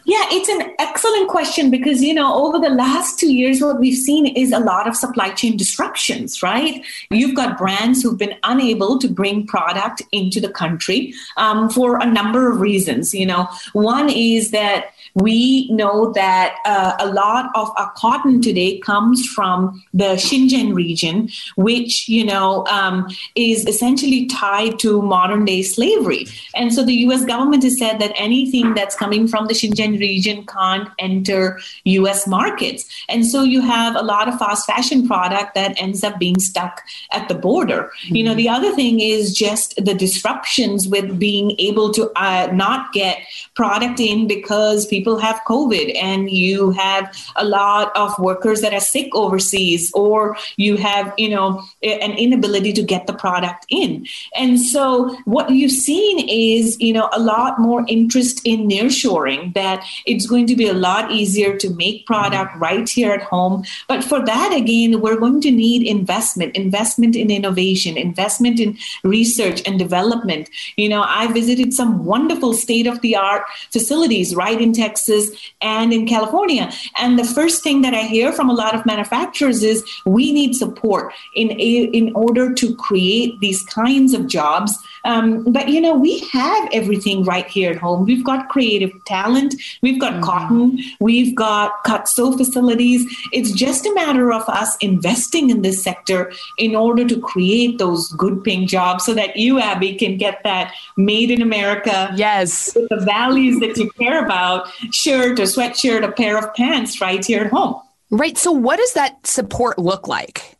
Yeah, 0.05 0.23
it's 0.29 0.49
an 0.49 0.73
excellent 0.79 1.29
question 1.29 1.69
because, 1.71 2.01
you 2.01 2.13
know, 2.13 2.33
over 2.45 2.59
the 2.59 2.69
last 2.69 3.19
two 3.19 3.33
years, 3.33 3.61
what 3.61 3.79
we've 3.79 3.97
seen 3.97 4.25
is 4.25 4.51
a 4.51 4.59
lot 4.59 4.87
of 4.87 4.95
supply 4.95 5.29
chain 5.29 5.57
disruptions, 5.57 6.43
right? 6.43 6.83
You've 7.09 7.35
got 7.35 7.57
brands 7.57 8.01
who've 8.01 8.17
been 8.17 8.35
unable 8.43 8.99
to 8.99 9.07
bring 9.07 9.47
product 9.47 10.01
into 10.11 10.39
the 10.39 10.49
country 10.49 11.13
um, 11.37 11.69
for 11.69 11.99
a 11.99 12.05
number 12.05 12.51
of 12.51 12.59
reasons. 12.59 13.13
You 13.13 13.25
know, 13.25 13.47
one 13.73 14.09
is 14.09 14.51
that 14.51 14.93
we 15.21 15.67
know 15.71 16.11
that 16.13 16.55
uh, 16.65 16.93
a 16.99 17.07
lot 17.07 17.49
of 17.55 17.71
our 17.75 17.91
cotton 17.97 18.39
today 18.41 18.77
comes 18.79 19.25
from 19.25 19.83
the 19.93 20.15
Xinjiang 20.15 20.75
region, 20.75 21.29
which, 21.55 22.07
you 22.07 22.23
know, 22.23 22.65
um, 22.67 23.07
is 23.35 23.65
essentially 23.65 24.27
tied 24.27 24.77
to 24.79 25.01
modern 25.01 25.43
day 25.45 25.63
slavery. 25.63 26.27
And 26.53 26.71
so 26.71 26.83
the 26.83 26.93
US 27.07 27.25
government 27.25 27.63
has 27.63 27.79
said 27.79 27.99
that 27.99 28.13
anything 28.15 28.75
that's 28.75 28.95
coming 28.95 29.27
from 29.27 29.47
the 29.47 29.53
Xinjiang 29.53 29.99
region 29.99 30.45
can't 30.45 30.89
enter 30.99 31.59
US 31.85 32.27
markets. 32.27 32.85
And 33.09 33.25
so 33.25 33.41
you 33.41 33.61
have 33.61 33.95
a 33.95 34.03
lot 34.03 34.27
of 34.27 34.37
fast 34.37 34.67
fashion 34.67 35.07
product 35.07 35.55
that 35.55 35.81
ends 35.81 36.03
up 36.03 36.19
being 36.19 36.39
stuck 36.39 36.81
at 37.11 37.27
the 37.27 37.35
border. 37.35 37.89
Mm-hmm. 38.05 38.15
You 38.15 38.23
know, 38.23 38.35
the 38.35 38.49
other 38.49 38.75
thing 38.75 38.99
is 38.99 39.35
just 39.35 39.83
the 39.83 39.95
disruptions 39.95 40.87
with 40.87 41.17
being 41.17 41.55
able 41.57 41.91
to 41.93 42.11
uh, 42.15 42.49
not 42.53 42.93
get 42.93 43.17
product 43.55 43.99
in 43.99 44.27
because 44.27 44.85
people 44.85 45.06
people 45.07 45.19
have 45.19 45.39
COVID 45.47 45.95
and 45.95 46.29
you 46.29 46.71
have 46.71 47.15
a 47.37 47.45
lot 47.45 47.95
of 47.95 48.17
workers 48.19 48.59
that 48.59 48.73
are 48.73 48.81
sick 48.81 49.07
overseas, 49.13 49.89
or 49.93 50.35
you 50.57 50.75
have, 50.75 51.13
you 51.17 51.29
know, 51.29 51.63
an 51.81 52.11
inability 52.17 52.73
to 52.73 52.83
get 52.83 53.07
the 53.07 53.13
product 53.13 53.65
in. 53.69 54.05
And 54.35 54.59
so 54.59 55.15
what 55.23 55.49
you've 55.49 55.71
seen 55.71 56.27
is, 56.27 56.77
you 56.81 56.91
know, 56.91 57.07
a 57.13 57.21
lot 57.21 57.57
more 57.57 57.85
interest 57.87 58.41
in 58.43 58.67
nearshoring, 58.67 59.53
that 59.53 59.85
it's 60.05 60.27
going 60.27 60.45
to 60.47 60.57
be 60.57 60.67
a 60.67 60.73
lot 60.73 61.09
easier 61.09 61.55
to 61.57 61.69
make 61.75 62.05
product 62.05 62.51
mm-hmm. 62.51 62.63
right 62.63 62.89
here 62.89 63.13
at 63.13 63.21
home. 63.21 63.63
But 63.87 64.03
for 64.03 64.25
that, 64.25 64.51
again, 64.53 64.99
we're 64.99 65.19
going 65.19 65.39
to 65.41 65.51
need 65.51 65.87
investment, 65.87 66.53
investment 66.57 67.15
in 67.15 67.31
innovation, 67.31 67.95
investment 67.95 68.59
in 68.59 68.77
research 69.05 69.61
and 69.65 69.79
development. 69.79 70.49
You 70.75 70.89
know, 70.89 71.05
I 71.07 71.31
visited 71.31 71.73
some 71.73 72.03
wonderful 72.03 72.51
state 72.53 72.87
of 72.87 72.99
the 72.99 73.15
art 73.15 73.43
facilities 73.71 74.35
right 74.35 74.59
in 74.59 74.73
Texas 74.73 74.96
Texas 74.97 75.29
and 75.61 75.93
in 75.93 76.07
California. 76.07 76.71
And 76.97 77.19
the 77.19 77.23
first 77.23 77.63
thing 77.63 77.81
that 77.81 77.93
I 77.93 78.01
hear 78.01 78.31
from 78.31 78.49
a 78.49 78.53
lot 78.53 78.73
of 78.75 78.85
manufacturers 78.85 79.63
is 79.63 79.83
we 80.05 80.31
need 80.31 80.55
support 80.55 81.13
in 81.35 81.51
in 81.51 82.13
order 82.15 82.53
to 82.53 82.75
create 82.75 83.39
these 83.39 83.63
kinds 83.63 84.13
of 84.13 84.27
jobs. 84.27 84.77
Um, 85.05 85.43
but 85.51 85.69
you 85.69 85.79
know, 85.79 85.95
we 85.95 86.19
have 86.31 86.69
everything 86.73 87.23
right 87.23 87.47
here 87.47 87.71
at 87.71 87.77
home. 87.77 88.05
We've 88.05 88.25
got 88.25 88.49
creative 88.49 88.91
talent, 89.05 89.55
we've 89.81 89.99
got 89.99 90.13
mm-hmm. 90.13 90.23
cotton, 90.23 90.79
we've 90.99 91.35
got 91.35 91.83
cut 91.83 92.07
sew 92.07 92.35
facilities. 92.37 93.05
It's 93.31 93.51
just 93.51 93.85
a 93.85 93.93
matter 93.93 94.33
of 94.33 94.43
us 94.49 94.75
investing 94.81 95.49
in 95.49 95.61
this 95.61 95.83
sector 95.83 96.31
in 96.57 96.75
order 96.75 97.07
to 97.07 97.19
create 97.19 97.77
those 97.77 98.09
good 98.13 98.43
paying 98.43 98.67
jobs 98.67 99.05
so 99.05 99.13
that 99.13 99.37
you, 99.37 99.59
Abby, 99.59 99.95
can 99.95 100.17
get 100.17 100.43
that 100.43 100.73
made 100.97 101.31
in 101.31 101.41
America. 101.41 102.11
Yes. 102.15 102.75
With 102.75 102.89
the 102.89 103.05
values 103.05 103.59
that 103.59 103.77
you 103.77 103.89
care 103.91 104.23
about 104.23 104.69
shirt, 104.91 105.39
a 105.39 105.43
sweatshirt, 105.43 106.03
a 106.03 106.11
pair 106.11 106.37
of 106.37 106.53
pants 106.55 107.01
right 107.01 107.23
here 107.23 107.43
at 107.43 107.51
home. 107.51 107.81
Right. 108.09 108.37
So, 108.37 108.51
what 108.51 108.77
does 108.77 108.93
that 108.93 109.25
support 109.27 109.77
look 109.77 110.07
like? 110.07 110.57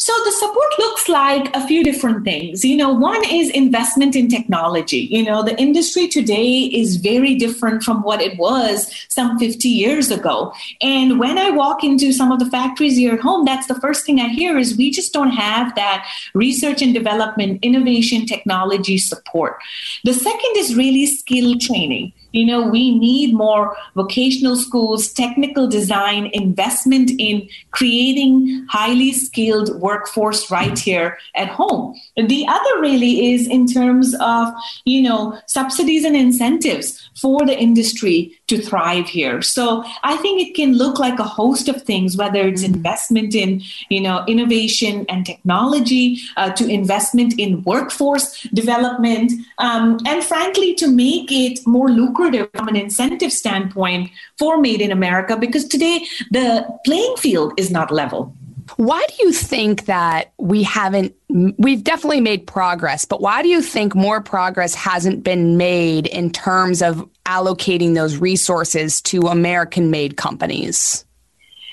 So 0.00 0.12
the 0.24 0.30
support 0.30 0.78
looks 0.78 1.08
like 1.08 1.54
a 1.56 1.66
few 1.66 1.82
different 1.82 2.24
things. 2.24 2.64
You 2.64 2.76
know, 2.76 2.90
one 2.90 3.20
is 3.28 3.50
investment 3.50 4.14
in 4.14 4.28
technology. 4.28 5.08
You 5.10 5.24
know, 5.24 5.42
the 5.42 5.60
industry 5.60 6.06
today 6.06 6.60
is 6.60 6.96
very 6.96 7.34
different 7.34 7.82
from 7.82 8.02
what 8.02 8.22
it 8.22 8.38
was 8.38 8.90
some 9.08 9.40
50 9.40 9.68
years 9.68 10.12
ago. 10.12 10.54
And 10.80 11.18
when 11.18 11.36
I 11.36 11.50
walk 11.50 11.82
into 11.82 12.12
some 12.12 12.30
of 12.30 12.38
the 12.38 12.46
factories 12.48 12.96
here 12.96 13.14
at 13.14 13.20
home, 13.20 13.44
that's 13.44 13.66
the 13.66 13.74
first 13.80 14.06
thing 14.06 14.20
I 14.20 14.28
hear 14.28 14.56
is 14.56 14.76
we 14.76 14.92
just 14.92 15.12
don't 15.12 15.32
have 15.32 15.74
that 15.74 16.08
research 16.32 16.80
and 16.80 16.94
development, 16.94 17.58
innovation, 17.62 18.24
technology 18.24 18.98
support. 18.98 19.58
The 20.04 20.14
second 20.14 20.52
is 20.56 20.76
really 20.76 21.06
skill 21.06 21.58
training. 21.58 22.12
You 22.32 22.46
know, 22.46 22.68
we 22.68 22.98
need 22.98 23.34
more 23.34 23.76
vocational 23.94 24.56
schools, 24.56 25.12
technical 25.12 25.66
design, 25.66 26.30
investment 26.32 27.10
in 27.18 27.48
creating 27.70 28.66
highly 28.68 29.12
skilled 29.12 29.80
workforce 29.80 30.50
right 30.50 30.78
here 30.78 31.18
at 31.34 31.48
home. 31.48 31.98
The 32.16 32.46
other 32.46 32.80
really 32.80 33.32
is 33.32 33.48
in 33.48 33.66
terms 33.66 34.14
of, 34.20 34.48
you 34.84 35.02
know, 35.02 35.38
subsidies 35.46 36.04
and 36.04 36.16
incentives 36.16 37.08
for 37.20 37.46
the 37.46 37.58
industry 37.58 38.37
to 38.48 38.60
thrive 38.60 39.08
here. 39.08 39.40
So 39.40 39.84
I 40.02 40.16
think 40.16 40.40
it 40.40 40.54
can 40.54 40.74
look 40.74 40.98
like 40.98 41.18
a 41.18 41.24
host 41.24 41.68
of 41.68 41.82
things, 41.82 42.16
whether 42.16 42.46
it's 42.46 42.62
mm-hmm. 42.62 42.74
investment 42.74 43.34
in, 43.34 43.62
you 43.88 44.00
know, 44.00 44.24
innovation 44.26 45.06
and 45.08 45.24
technology, 45.24 46.18
uh, 46.36 46.50
to 46.52 46.68
investment 46.68 47.38
in 47.38 47.62
workforce 47.62 48.42
development, 48.54 49.32
um, 49.58 49.98
and 50.06 50.24
frankly, 50.24 50.74
to 50.74 50.88
make 50.88 51.30
it 51.30 51.60
more 51.66 51.88
lucrative 51.90 52.48
from 52.54 52.68
an 52.68 52.76
incentive 52.76 53.32
standpoint 53.32 54.10
for 54.38 54.58
Made 54.60 54.80
in 54.80 54.90
America, 54.90 55.36
because 55.36 55.66
today 55.66 56.04
the 56.30 56.66
playing 56.84 57.16
field 57.16 57.52
is 57.56 57.70
not 57.70 57.90
level. 57.90 58.34
Why 58.76 59.02
do 59.08 59.24
you 59.24 59.32
think 59.32 59.86
that 59.86 60.32
we 60.38 60.62
haven't? 60.62 61.14
We've 61.28 61.82
definitely 61.82 62.20
made 62.20 62.46
progress, 62.46 63.04
but 63.04 63.20
why 63.20 63.42
do 63.42 63.48
you 63.48 63.62
think 63.62 63.94
more 63.94 64.20
progress 64.20 64.74
hasn't 64.74 65.24
been 65.24 65.56
made 65.56 66.06
in 66.06 66.30
terms 66.30 66.82
of 66.82 67.08
allocating 67.28 67.94
those 67.94 68.16
resources 68.16 69.02
to 69.02 69.28
American 69.28 69.90
made 69.90 70.16
companies? 70.16 71.04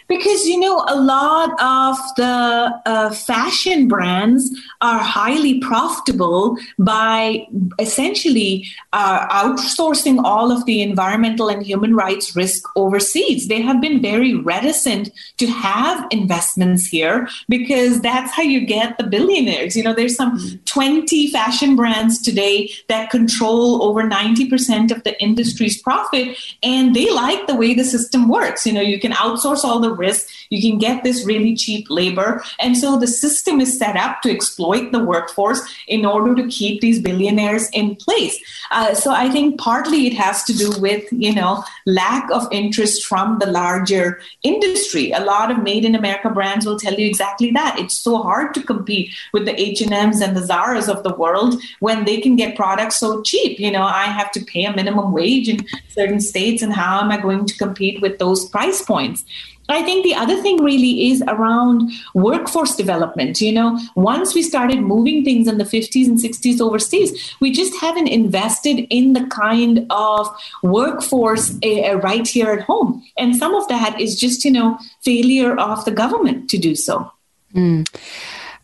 Because 0.07 0.45
you 0.45 0.59
know 0.59 0.83
a 0.87 0.99
lot 0.99 1.49
of 1.61 1.97
the 2.15 2.81
uh, 2.85 3.09
fashion 3.11 3.87
brands 3.87 4.49
are 4.81 4.99
highly 4.99 5.59
profitable 5.59 6.57
by 6.77 7.47
essentially 7.79 8.65
uh, 8.93 9.27
outsourcing 9.27 10.21
all 10.23 10.51
of 10.51 10.65
the 10.65 10.81
environmental 10.81 11.49
and 11.49 11.65
human 11.65 11.95
rights 11.95 12.35
risk 12.35 12.63
overseas. 12.75 13.47
They 13.47 13.61
have 13.61 13.81
been 13.81 14.01
very 14.01 14.35
reticent 14.35 15.09
to 15.37 15.47
have 15.47 16.05
investments 16.11 16.87
here 16.87 17.27
because 17.49 18.01
that's 18.01 18.31
how 18.31 18.43
you 18.43 18.65
get 18.65 18.97
the 18.97 19.05
billionaires. 19.05 19.75
You 19.75 19.83
know 19.83 19.93
there's 19.93 20.15
some 20.15 20.37
mm-hmm. 20.37 20.57
20 20.65 21.31
fashion 21.31 21.75
brands 21.75 22.21
today 22.21 22.69
that 22.89 23.09
control 23.09 23.83
over 23.83 24.03
90% 24.03 24.91
of 24.91 25.03
the 25.03 25.19
industry's 25.21 25.81
profit 25.81 26.37
and 26.61 26.95
they 26.95 27.09
like 27.11 27.47
the 27.47 27.55
way 27.55 27.73
the 27.73 27.83
system 27.83 28.29
works. 28.29 28.65
You 28.65 28.73
know 28.73 28.81
you 28.81 28.99
can 28.99 29.13
outsource 29.13 29.63
all 29.63 29.79
the 29.79 29.94
risk. 29.97 30.34
You 30.49 30.61
can 30.61 30.77
get 30.77 31.03
this 31.03 31.25
really 31.25 31.55
cheap 31.55 31.87
labor. 31.89 32.43
And 32.59 32.77
so 32.77 32.97
the 32.97 33.07
system 33.07 33.61
is 33.61 33.77
set 33.77 33.95
up 33.95 34.21
to 34.21 34.31
exploit 34.31 34.91
the 34.91 35.03
workforce 35.03 35.61
in 35.87 36.05
order 36.05 36.35
to 36.35 36.47
keep 36.47 36.81
these 36.81 37.01
billionaires 37.01 37.69
in 37.71 37.95
place. 37.95 38.37
Uh, 38.71 38.93
so 38.93 39.11
I 39.11 39.29
think 39.29 39.59
partly 39.59 40.07
it 40.07 40.13
has 40.13 40.43
to 40.45 40.53
do 40.53 40.71
with, 40.79 41.05
you 41.11 41.33
know, 41.33 41.63
lack 41.85 42.29
of 42.31 42.47
interest 42.51 43.05
from 43.05 43.39
the 43.39 43.47
larger 43.47 44.19
industry. 44.43 45.11
A 45.11 45.19
lot 45.19 45.51
of 45.51 45.63
made 45.63 45.85
in 45.85 45.95
America 45.95 46.29
brands 46.29 46.65
will 46.65 46.79
tell 46.79 46.93
you 46.93 47.07
exactly 47.07 47.51
that. 47.51 47.79
It's 47.79 47.97
so 47.97 48.21
hard 48.21 48.53
to 48.55 48.63
compete 48.63 49.11
with 49.33 49.45
the 49.45 49.59
H&Ms 49.59 50.21
and 50.21 50.35
the 50.35 50.41
Zaras 50.41 50.89
of 50.89 51.03
the 51.03 51.15
world 51.15 51.61
when 51.79 52.05
they 52.05 52.19
can 52.19 52.35
get 52.35 52.55
products 52.55 52.97
so 52.97 53.21
cheap. 53.21 53.59
You 53.59 53.71
know, 53.71 53.83
I 53.83 54.05
have 54.05 54.31
to 54.33 54.43
pay 54.43 54.65
a 54.65 54.75
minimum 54.75 55.11
wage 55.11 55.49
in 55.49 55.65
certain 55.89 56.19
states 56.19 56.61
and 56.61 56.73
how 56.73 56.99
am 57.01 57.11
I 57.11 57.17
going 57.17 57.45
to 57.45 57.57
compete 57.57 58.01
with 58.01 58.19
those 58.19 58.47
price 58.49 58.81
points? 58.81 59.25
I 59.67 59.81
think 59.81 60.03
the 60.03 60.13
other 60.13 60.34
thing 60.41 60.63
really 60.63 61.09
is 61.09 61.23
around 61.27 61.91
workforce 62.13 62.75
development. 62.75 63.41
You 63.41 63.51
know, 63.53 63.79
once 63.95 64.33
we 64.33 64.41
started 64.41 64.81
moving 64.81 65.23
things 65.23 65.47
in 65.47 65.57
the 65.57 65.63
50s 65.63 66.07
and 66.07 66.17
60s 66.17 66.61
overseas, 66.61 67.35
we 67.39 67.51
just 67.51 67.75
haven't 67.79 68.07
invested 68.07 68.87
in 68.89 69.13
the 69.13 69.25
kind 69.27 69.85
of 69.89 70.27
workforce 70.63 71.55
uh, 71.63 71.97
right 71.97 72.27
here 72.27 72.51
at 72.51 72.61
home. 72.61 73.03
And 73.17 73.35
some 73.35 73.55
of 73.55 73.67
that 73.67 73.99
is 73.99 74.19
just, 74.19 74.45
you 74.45 74.51
know, 74.51 74.77
failure 75.03 75.57
of 75.57 75.85
the 75.85 75.91
government 75.91 76.49
to 76.49 76.57
do 76.57 76.75
so. 76.75 77.11
Mm. 77.53 77.87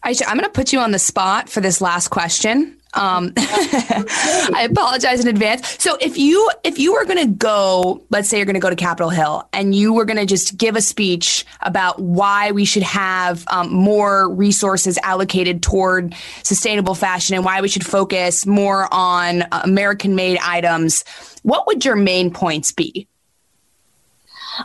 Ayesha, 0.04 0.28
I'm 0.28 0.38
going 0.38 0.46
to 0.46 0.52
put 0.52 0.74
you 0.74 0.80
on 0.80 0.92
the 0.92 1.00
spot 1.00 1.48
for 1.50 1.62
this 1.62 1.80
last 1.80 2.10
question. 2.10 2.81
Um, 2.94 3.34
I 3.38 4.68
apologize 4.70 5.22
in 5.22 5.28
advance. 5.28 5.82
So 5.82 5.98
if 6.02 6.18
you 6.18 6.50
if 6.64 6.78
you 6.78 6.94
were 6.94 7.06
going 7.06 7.26
to 7.26 7.34
go, 7.34 8.04
let's 8.10 8.28
say 8.28 8.38
you're 8.38 8.46
going 8.46 8.56
to 8.56 8.60
go 8.60 8.70
to 8.70 8.76
Capitol 8.76 9.10
Hill, 9.10 9.48
and 9.54 9.74
you 9.74 9.94
were 9.94 10.06
going 10.06 10.18
to 10.18 10.26
just 10.26 10.58
give 10.58 10.76
a 10.76 10.82
speech 10.82 11.46
about 11.62 12.00
why 12.00 12.52
we 12.52 12.66
should 12.66 12.84
have 12.84 13.46
um, 13.50 13.74
more 13.74 14.30
resources 14.30 14.98
allocated 15.04 15.64
toward 15.64 16.14
sustainable 16.44 16.96
fashion 16.96 17.36
and 17.36 17.46
why 17.46 17.62
we 17.62 17.68
should 17.68 17.86
focus 17.86 18.46
more 18.46 18.88
on 18.92 19.44
uh, 19.44 19.62
American-made 19.64 20.38
items, 20.40 21.04
what 21.44 21.68
would 21.68 21.86
your 21.86 21.96
main 21.96 22.32
points 22.32 22.72
be? 22.72 23.08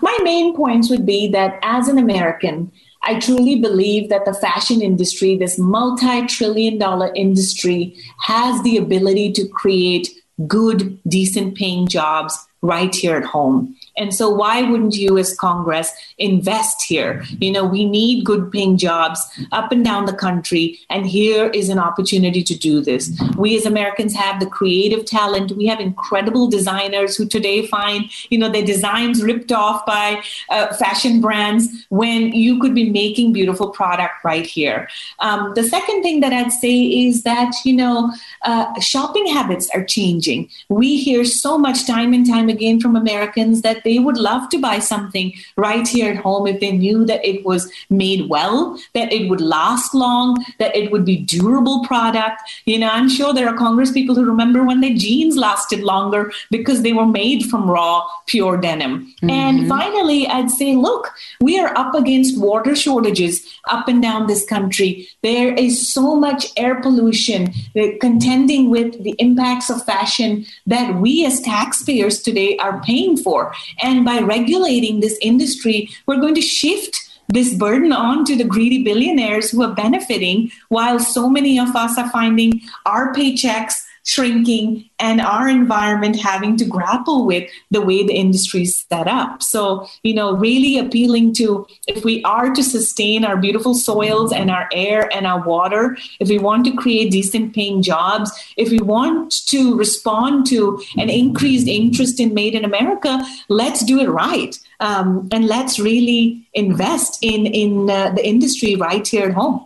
My 0.02 0.16
main 0.22 0.54
points 0.56 0.90
would 0.90 1.06
be 1.06 1.28
that 1.28 1.58
as 1.62 1.88
an 1.88 1.98
American, 1.98 2.72
I 3.06 3.20
truly 3.20 3.60
believe 3.60 4.08
that 4.08 4.24
the 4.24 4.34
fashion 4.34 4.82
industry, 4.82 5.36
this 5.36 5.58
multi 5.58 6.26
trillion 6.26 6.76
dollar 6.76 7.12
industry, 7.14 7.96
has 8.22 8.60
the 8.62 8.76
ability 8.76 9.32
to 9.32 9.46
create 9.46 10.08
good, 10.46 10.98
decent 11.06 11.56
paying 11.56 11.86
jobs 11.86 12.36
right 12.62 12.92
here 12.94 13.16
at 13.16 13.24
home. 13.24 13.76
And 13.96 14.14
so, 14.14 14.28
why 14.28 14.62
wouldn't 14.62 14.94
you, 14.96 15.16
as 15.18 15.34
Congress, 15.34 15.92
invest 16.18 16.82
here? 16.82 17.24
You 17.38 17.50
know, 17.50 17.64
we 17.64 17.84
need 17.84 18.24
good 18.24 18.52
paying 18.52 18.76
jobs 18.76 19.20
up 19.52 19.72
and 19.72 19.84
down 19.84 20.06
the 20.06 20.12
country. 20.12 20.78
And 20.90 21.06
here 21.06 21.48
is 21.48 21.68
an 21.68 21.78
opportunity 21.78 22.42
to 22.42 22.54
do 22.56 22.80
this. 22.80 23.10
We 23.36 23.56
as 23.56 23.64
Americans 23.64 24.14
have 24.14 24.40
the 24.40 24.46
creative 24.46 25.06
talent. 25.06 25.52
We 25.52 25.66
have 25.66 25.80
incredible 25.80 26.48
designers 26.48 27.16
who 27.16 27.26
today 27.26 27.66
find, 27.66 28.04
you 28.28 28.38
know, 28.38 28.50
their 28.50 28.64
designs 28.64 29.22
ripped 29.22 29.52
off 29.52 29.86
by 29.86 30.22
uh, 30.50 30.74
fashion 30.74 31.20
brands 31.20 31.86
when 31.88 32.32
you 32.32 32.60
could 32.60 32.74
be 32.74 32.90
making 32.90 33.32
beautiful 33.32 33.70
product 33.70 34.24
right 34.24 34.46
here. 34.46 34.88
Um, 35.20 35.52
the 35.54 35.62
second 35.62 36.02
thing 36.02 36.20
that 36.20 36.32
I'd 36.32 36.52
say 36.52 36.76
is 36.82 37.22
that, 37.22 37.54
you 37.64 37.74
know, 37.74 38.12
uh, 38.42 38.78
shopping 38.80 39.26
habits 39.26 39.70
are 39.74 39.84
changing. 39.84 40.50
We 40.68 40.98
hear 40.98 41.24
so 41.24 41.56
much 41.56 41.86
time 41.86 42.12
and 42.12 42.26
time 42.26 42.48
again 42.48 42.80
from 42.80 42.96
Americans 42.96 43.62
that 43.62 43.84
they 43.86 43.98
would 44.00 44.18
love 44.18 44.48
to 44.50 44.58
buy 44.58 44.78
something 44.80 45.32
right 45.56 45.86
here 45.86 46.12
at 46.12 46.18
home 46.18 46.46
if 46.46 46.58
they 46.60 46.72
knew 46.72 47.04
that 47.06 47.24
it 47.24 47.44
was 47.44 47.70
made 47.88 48.28
well, 48.28 48.78
that 48.94 49.12
it 49.12 49.30
would 49.30 49.40
last 49.40 49.94
long, 49.94 50.44
that 50.58 50.74
it 50.74 50.90
would 50.90 51.04
be 51.04 51.16
durable 51.16 51.84
product. 51.84 52.42
You 52.64 52.80
know, 52.80 52.88
I'm 52.88 53.08
sure 53.08 53.32
there 53.32 53.48
are 53.48 53.56
Congress 53.56 53.92
people 53.92 54.16
who 54.16 54.24
remember 54.24 54.64
when 54.64 54.80
their 54.80 54.94
jeans 54.94 55.36
lasted 55.36 55.84
longer 55.84 56.32
because 56.50 56.82
they 56.82 56.92
were 56.92 57.06
made 57.06 57.44
from 57.46 57.70
raw, 57.70 58.04
pure 58.26 58.56
denim. 58.56 59.06
Mm-hmm. 59.06 59.30
And 59.30 59.68
finally, 59.68 60.26
I'd 60.26 60.50
say, 60.50 60.74
look, 60.74 61.12
we 61.40 61.58
are 61.60 61.72
up 61.78 61.94
against 61.94 62.40
water 62.40 62.74
shortages 62.74 63.46
up 63.68 63.86
and 63.86 64.02
down 64.02 64.26
this 64.26 64.44
country. 64.44 65.08
There 65.22 65.54
is 65.54 65.88
so 65.88 66.16
much 66.16 66.46
air 66.56 66.80
pollution, 66.80 67.52
contending 68.00 68.68
with 68.68 69.02
the 69.04 69.14
impacts 69.18 69.70
of 69.70 69.84
fashion 69.84 70.44
that 70.66 70.96
we 70.96 71.24
as 71.24 71.40
taxpayers 71.40 72.20
today 72.20 72.56
are 72.58 72.80
paying 72.82 73.16
for. 73.16 73.54
And 73.82 74.04
by 74.04 74.20
regulating 74.20 75.00
this 75.00 75.18
industry, 75.20 75.88
we're 76.06 76.20
going 76.20 76.34
to 76.34 76.42
shift 76.42 77.02
this 77.28 77.54
burden 77.54 77.92
on 77.92 78.24
to 78.24 78.36
the 78.36 78.44
greedy 78.44 78.84
billionaires 78.84 79.50
who 79.50 79.62
are 79.62 79.74
benefiting 79.74 80.50
while 80.68 81.00
so 81.00 81.28
many 81.28 81.58
of 81.58 81.74
us 81.74 81.98
are 81.98 82.10
finding 82.10 82.62
our 82.84 83.12
paychecks 83.12 83.82
shrinking 84.06 84.88
and 85.00 85.20
our 85.20 85.48
environment 85.48 86.16
having 86.16 86.56
to 86.56 86.64
grapple 86.64 87.26
with 87.26 87.50
the 87.72 87.80
way 87.80 88.06
the 88.06 88.14
industry 88.14 88.62
is 88.62 88.84
set 88.88 89.08
up. 89.08 89.42
So, 89.42 89.88
you 90.04 90.14
know, 90.14 90.36
really 90.36 90.78
appealing 90.78 91.34
to 91.34 91.66
if 91.88 92.04
we 92.04 92.22
are 92.22 92.54
to 92.54 92.62
sustain 92.62 93.24
our 93.24 93.36
beautiful 93.36 93.74
soils 93.74 94.32
and 94.32 94.50
our 94.50 94.68
air 94.72 95.12
and 95.12 95.26
our 95.26 95.46
water, 95.46 95.98
if 96.20 96.28
we 96.28 96.38
want 96.38 96.64
to 96.66 96.76
create 96.76 97.10
decent 97.10 97.52
paying 97.54 97.82
jobs, 97.82 98.30
if 98.56 98.70
we 98.70 98.78
want 98.78 99.32
to 99.48 99.76
respond 99.76 100.46
to 100.46 100.80
an 100.96 101.10
increased 101.10 101.66
interest 101.66 102.20
in 102.20 102.32
made 102.32 102.54
in 102.54 102.64
America, 102.64 103.20
let's 103.48 103.84
do 103.84 104.00
it 104.00 104.08
right. 104.08 104.56
Um, 104.78 105.28
and 105.32 105.46
let's 105.46 105.78
really 105.80 106.46
invest 106.54 107.18
in 107.22 107.46
in 107.46 107.90
uh, 107.90 108.10
the 108.10 108.26
industry 108.26 108.76
right 108.76 109.06
here 109.06 109.26
at 109.28 109.34
home. 109.34 109.65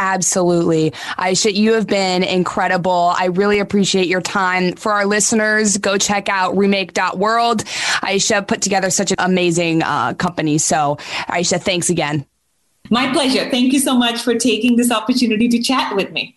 Absolutely. 0.00 0.92
Ayesha, 1.18 1.52
you 1.52 1.74
have 1.74 1.86
been 1.86 2.24
incredible. 2.24 3.12
I 3.16 3.26
really 3.26 3.60
appreciate 3.60 4.08
your 4.08 4.20
time. 4.20 4.74
For 4.74 4.92
our 4.92 5.06
listeners, 5.06 5.78
go 5.78 5.98
check 5.98 6.28
out 6.28 6.56
remake.world. 6.56 7.64
Ayesha 8.02 8.42
put 8.42 8.60
together 8.60 8.90
such 8.90 9.12
an 9.12 9.16
amazing 9.20 9.82
uh, 9.82 10.14
company. 10.14 10.58
So, 10.58 10.98
Ayesha, 11.28 11.58
thanks 11.58 11.90
again. 11.90 12.26
My 12.90 13.12
pleasure. 13.12 13.48
Thank 13.50 13.72
you 13.72 13.78
so 13.78 13.96
much 13.96 14.20
for 14.20 14.34
taking 14.34 14.76
this 14.76 14.90
opportunity 14.90 15.48
to 15.48 15.62
chat 15.62 15.94
with 15.94 16.10
me. 16.10 16.36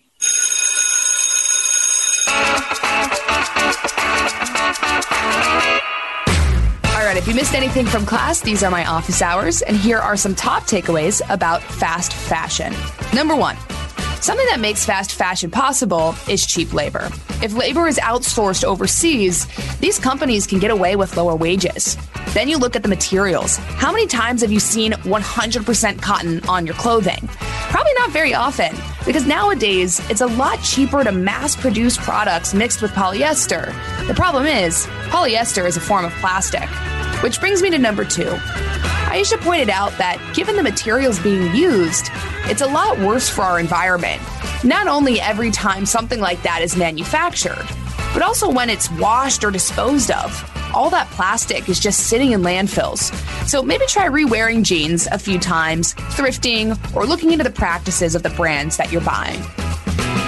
You 7.28 7.34
missed 7.34 7.54
anything 7.54 7.84
from 7.84 8.06
class, 8.06 8.40
these 8.40 8.62
are 8.62 8.70
my 8.70 8.86
office 8.86 9.20
hours, 9.20 9.60
and 9.62 9.76
here 9.76 9.98
are 9.98 10.16
some 10.16 10.34
top 10.34 10.62
takeaways 10.62 11.20
about 11.28 11.62
fast 11.62 12.12
fashion. 12.12 12.72
Number 13.12 13.36
one, 13.36 13.56
Something 14.20 14.46
that 14.46 14.58
makes 14.58 14.84
fast 14.84 15.12
fashion 15.12 15.48
possible 15.48 16.12
is 16.28 16.44
cheap 16.44 16.74
labor. 16.74 17.08
If 17.40 17.54
labor 17.54 17.86
is 17.86 17.98
outsourced 17.98 18.64
overseas, 18.64 19.46
these 19.78 19.98
companies 19.98 20.44
can 20.44 20.58
get 20.58 20.72
away 20.72 20.96
with 20.96 21.16
lower 21.16 21.36
wages. 21.36 21.96
Then 22.34 22.48
you 22.48 22.58
look 22.58 22.74
at 22.74 22.82
the 22.82 22.88
materials. 22.88 23.56
How 23.56 23.92
many 23.92 24.08
times 24.08 24.42
have 24.42 24.50
you 24.50 24.58
seen 24.58 24.92
100% 24.92 26.02
cotton 26.02 26.44
on 26.48 26.66
your 26.66 26.74
clothing? 26.74 27.28
Probably 27.70 27.92
not 27.94 28.10
very 28.10 28.34
often, 28.34 28.74
because 29.06 29.24
nowadays 29.24 30.00
it's 30.10 30.20
a 30.20 30.26
lot 30.26 30.60
cheaper 30.62 31.04
to 31.04 31.12
mass 31.12 31.54
produce 31.54 31.96
products 31.96 32.52
mixed 32.54 32.82
with 32.82 32.90
polyester. 32.90 33.66
The 34.08 34.14
problem 34.14 34.46
is, 34.46 34.86
polyester 35.10 35.64
is 35.66 35.76
a 35.76 35.80
form 35.80 36.04
of 36.04 36.12
plastic. 36.14 36.68
Which 37.20 37.40
brings 37.40 37.62
me 37.62 37.70
to 37.70 37.78
number 37.78 38.04
two. 38.04 38.38
Ayesha 39.10 39.38
pointed 39.38 39.70
out 39.70 39.90
that 39.98 40.20
given 40.34 40.54
the 40.54 40.62
materials 40.62 41.18
being 41.18 41.54
used, 41.54 42.10
it's 42.44 42.60
a 42.60 42.66
lot 42.66 42.98
worse 43.00 43.28
for 43.28 43.42
our 43.42 43.58
environment. 43.58 44.22
Not 44.62 44.86
only 44.86 45.20
every 45.20 45.50
time 45.50 45.84
something 45.84 46.20
like 46.20 46.40
that 46.42 46.62
is 46.62 46.76
manufactured, 46.76 47.66
but 48.12 48.22
also 48.22 48.50
when 48.50 48.70
it's 48.70 48.90
washed 48.92 49.42
or 49.42 49.50
disposed 49.50 50.10
of. 50.10 50.48
All 50.74 50.90
that 50.90 51.08
plastic 51.08 51.68
is 51.68 51.80
just 51.80 52.06
sitting 52.08 52.32
in 52.32 52.42
landfills. 52.42 53.12
So 53.48 53.62
maybe 53.62 53.84
try 53.86 54.06
re-wearing 54.06 54.62
jeans 54.62 55.08
a 55.08 55.18
few 55.18 55.38
times, 55.38 55.94
thrifting, 55.94 56.78
or 56.94 57.04
looking 57.04 57.32
into 57.32 57.44
the 57.44 57.50
practices 57.50 58.14
of 58.14 58.22
the 58.22 58.30
brands 58.30 58.76
that 58.76 58.92
you're 58.92 59.00
buying. 59.00 59.42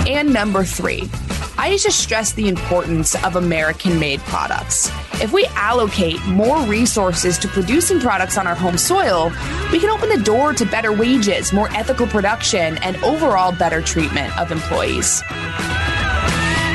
And 0.09 0.33
number 0.33 0.65
three, 0.65 1.09
Ayesha 1.57 1.91
stressed 1.93 2.37
the 2.37 2.49
importance 2.49 3.15
of 3.25 3.37
American 3.37 4.01
made 4.01 4.21
products. 4.21 4.91
If 5.21 5.33
we 5.33 5.45
allocate 5.55 6.25
more 6.25 6.63
resources 6.63 7.37
to 7.39 7.49
producing 7.49 8.01
products 8.01 8.39
on 8.39 8.47
our 8.47 8.55
home 8.55 8.79
soil, 8.79 9.31
we 9.71 9.79
can 9.79 9.91
open 9.91 10.09
the 10.09 10.23
door 10.25 10.55
to 10.55 10.65
better 10.65 10.93
wages, 10.93 11.53
more 11.53 11.69
ethical 11.73 12.07
production, 12.07 12.79
and 12.79 12.97
overall 13.05 13.53
better 13.53 13.83
treatment 13.83 14.37
of 14.39 14.51
employees. 14.51 15.23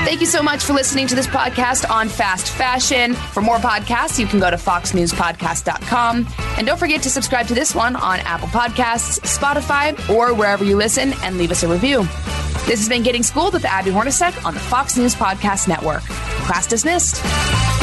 Thank 0.05 0.21
you 0.21 0.27
so 0.27 0.43
much 0.43 0.63
for 0.63 0.73
listening 0.73 1.07
to 1.07 1.15
this 1.15 1.25
podcast 1.25 1.89
on 1.89 2.07
fast 2.07 2.49
fashion. 2.49 3.15
For 3.15 3.41
more 3.41 3.57
podcasts, 3.57 4.19
you 4.19 4.27
can 4.27 4.39
go 4.39 4.51
to 4.51 4.57
foxnewspodcast.com. 4.57 6.27
And 6.57 6.67
don't 6.67 6.77
forget 6.77 7.01
to 7.01 7.09
subscribe 7.09 7.47
to 7.47 7.55
this 7.55 7.73
one 7.73 7.95
on 7.95 8.19
Apple 8.19 8.47
Podcasts, 8.49 9.19
Spotify, 9.21 9.97
or 10.07 10.35
wherever 10.35 10.63
you 10.63 10.77
listen 10.77 11.13
and 11.23 11.39
leave 11.39 11.49
us 11.49 11.63
a 11.63 11.67
review. 11.67 12.03
This 12.67 12.79
has 12.79 12.87
been 12.87 13.01
Getting 13.01 13.23
Schooled 13.23 13.53
with 13.53 13.65
Abby 13.65 13.89
Hornacek 13.89 14.45
on 14.45 14.53
the 14.53 14.59
Fox 14.59 14.95
News 14.95 15.15
Podcast 15.15 15.67
Network. 15.67 16.03
Class 16.03 16.67
dismissed. 16.67 17.74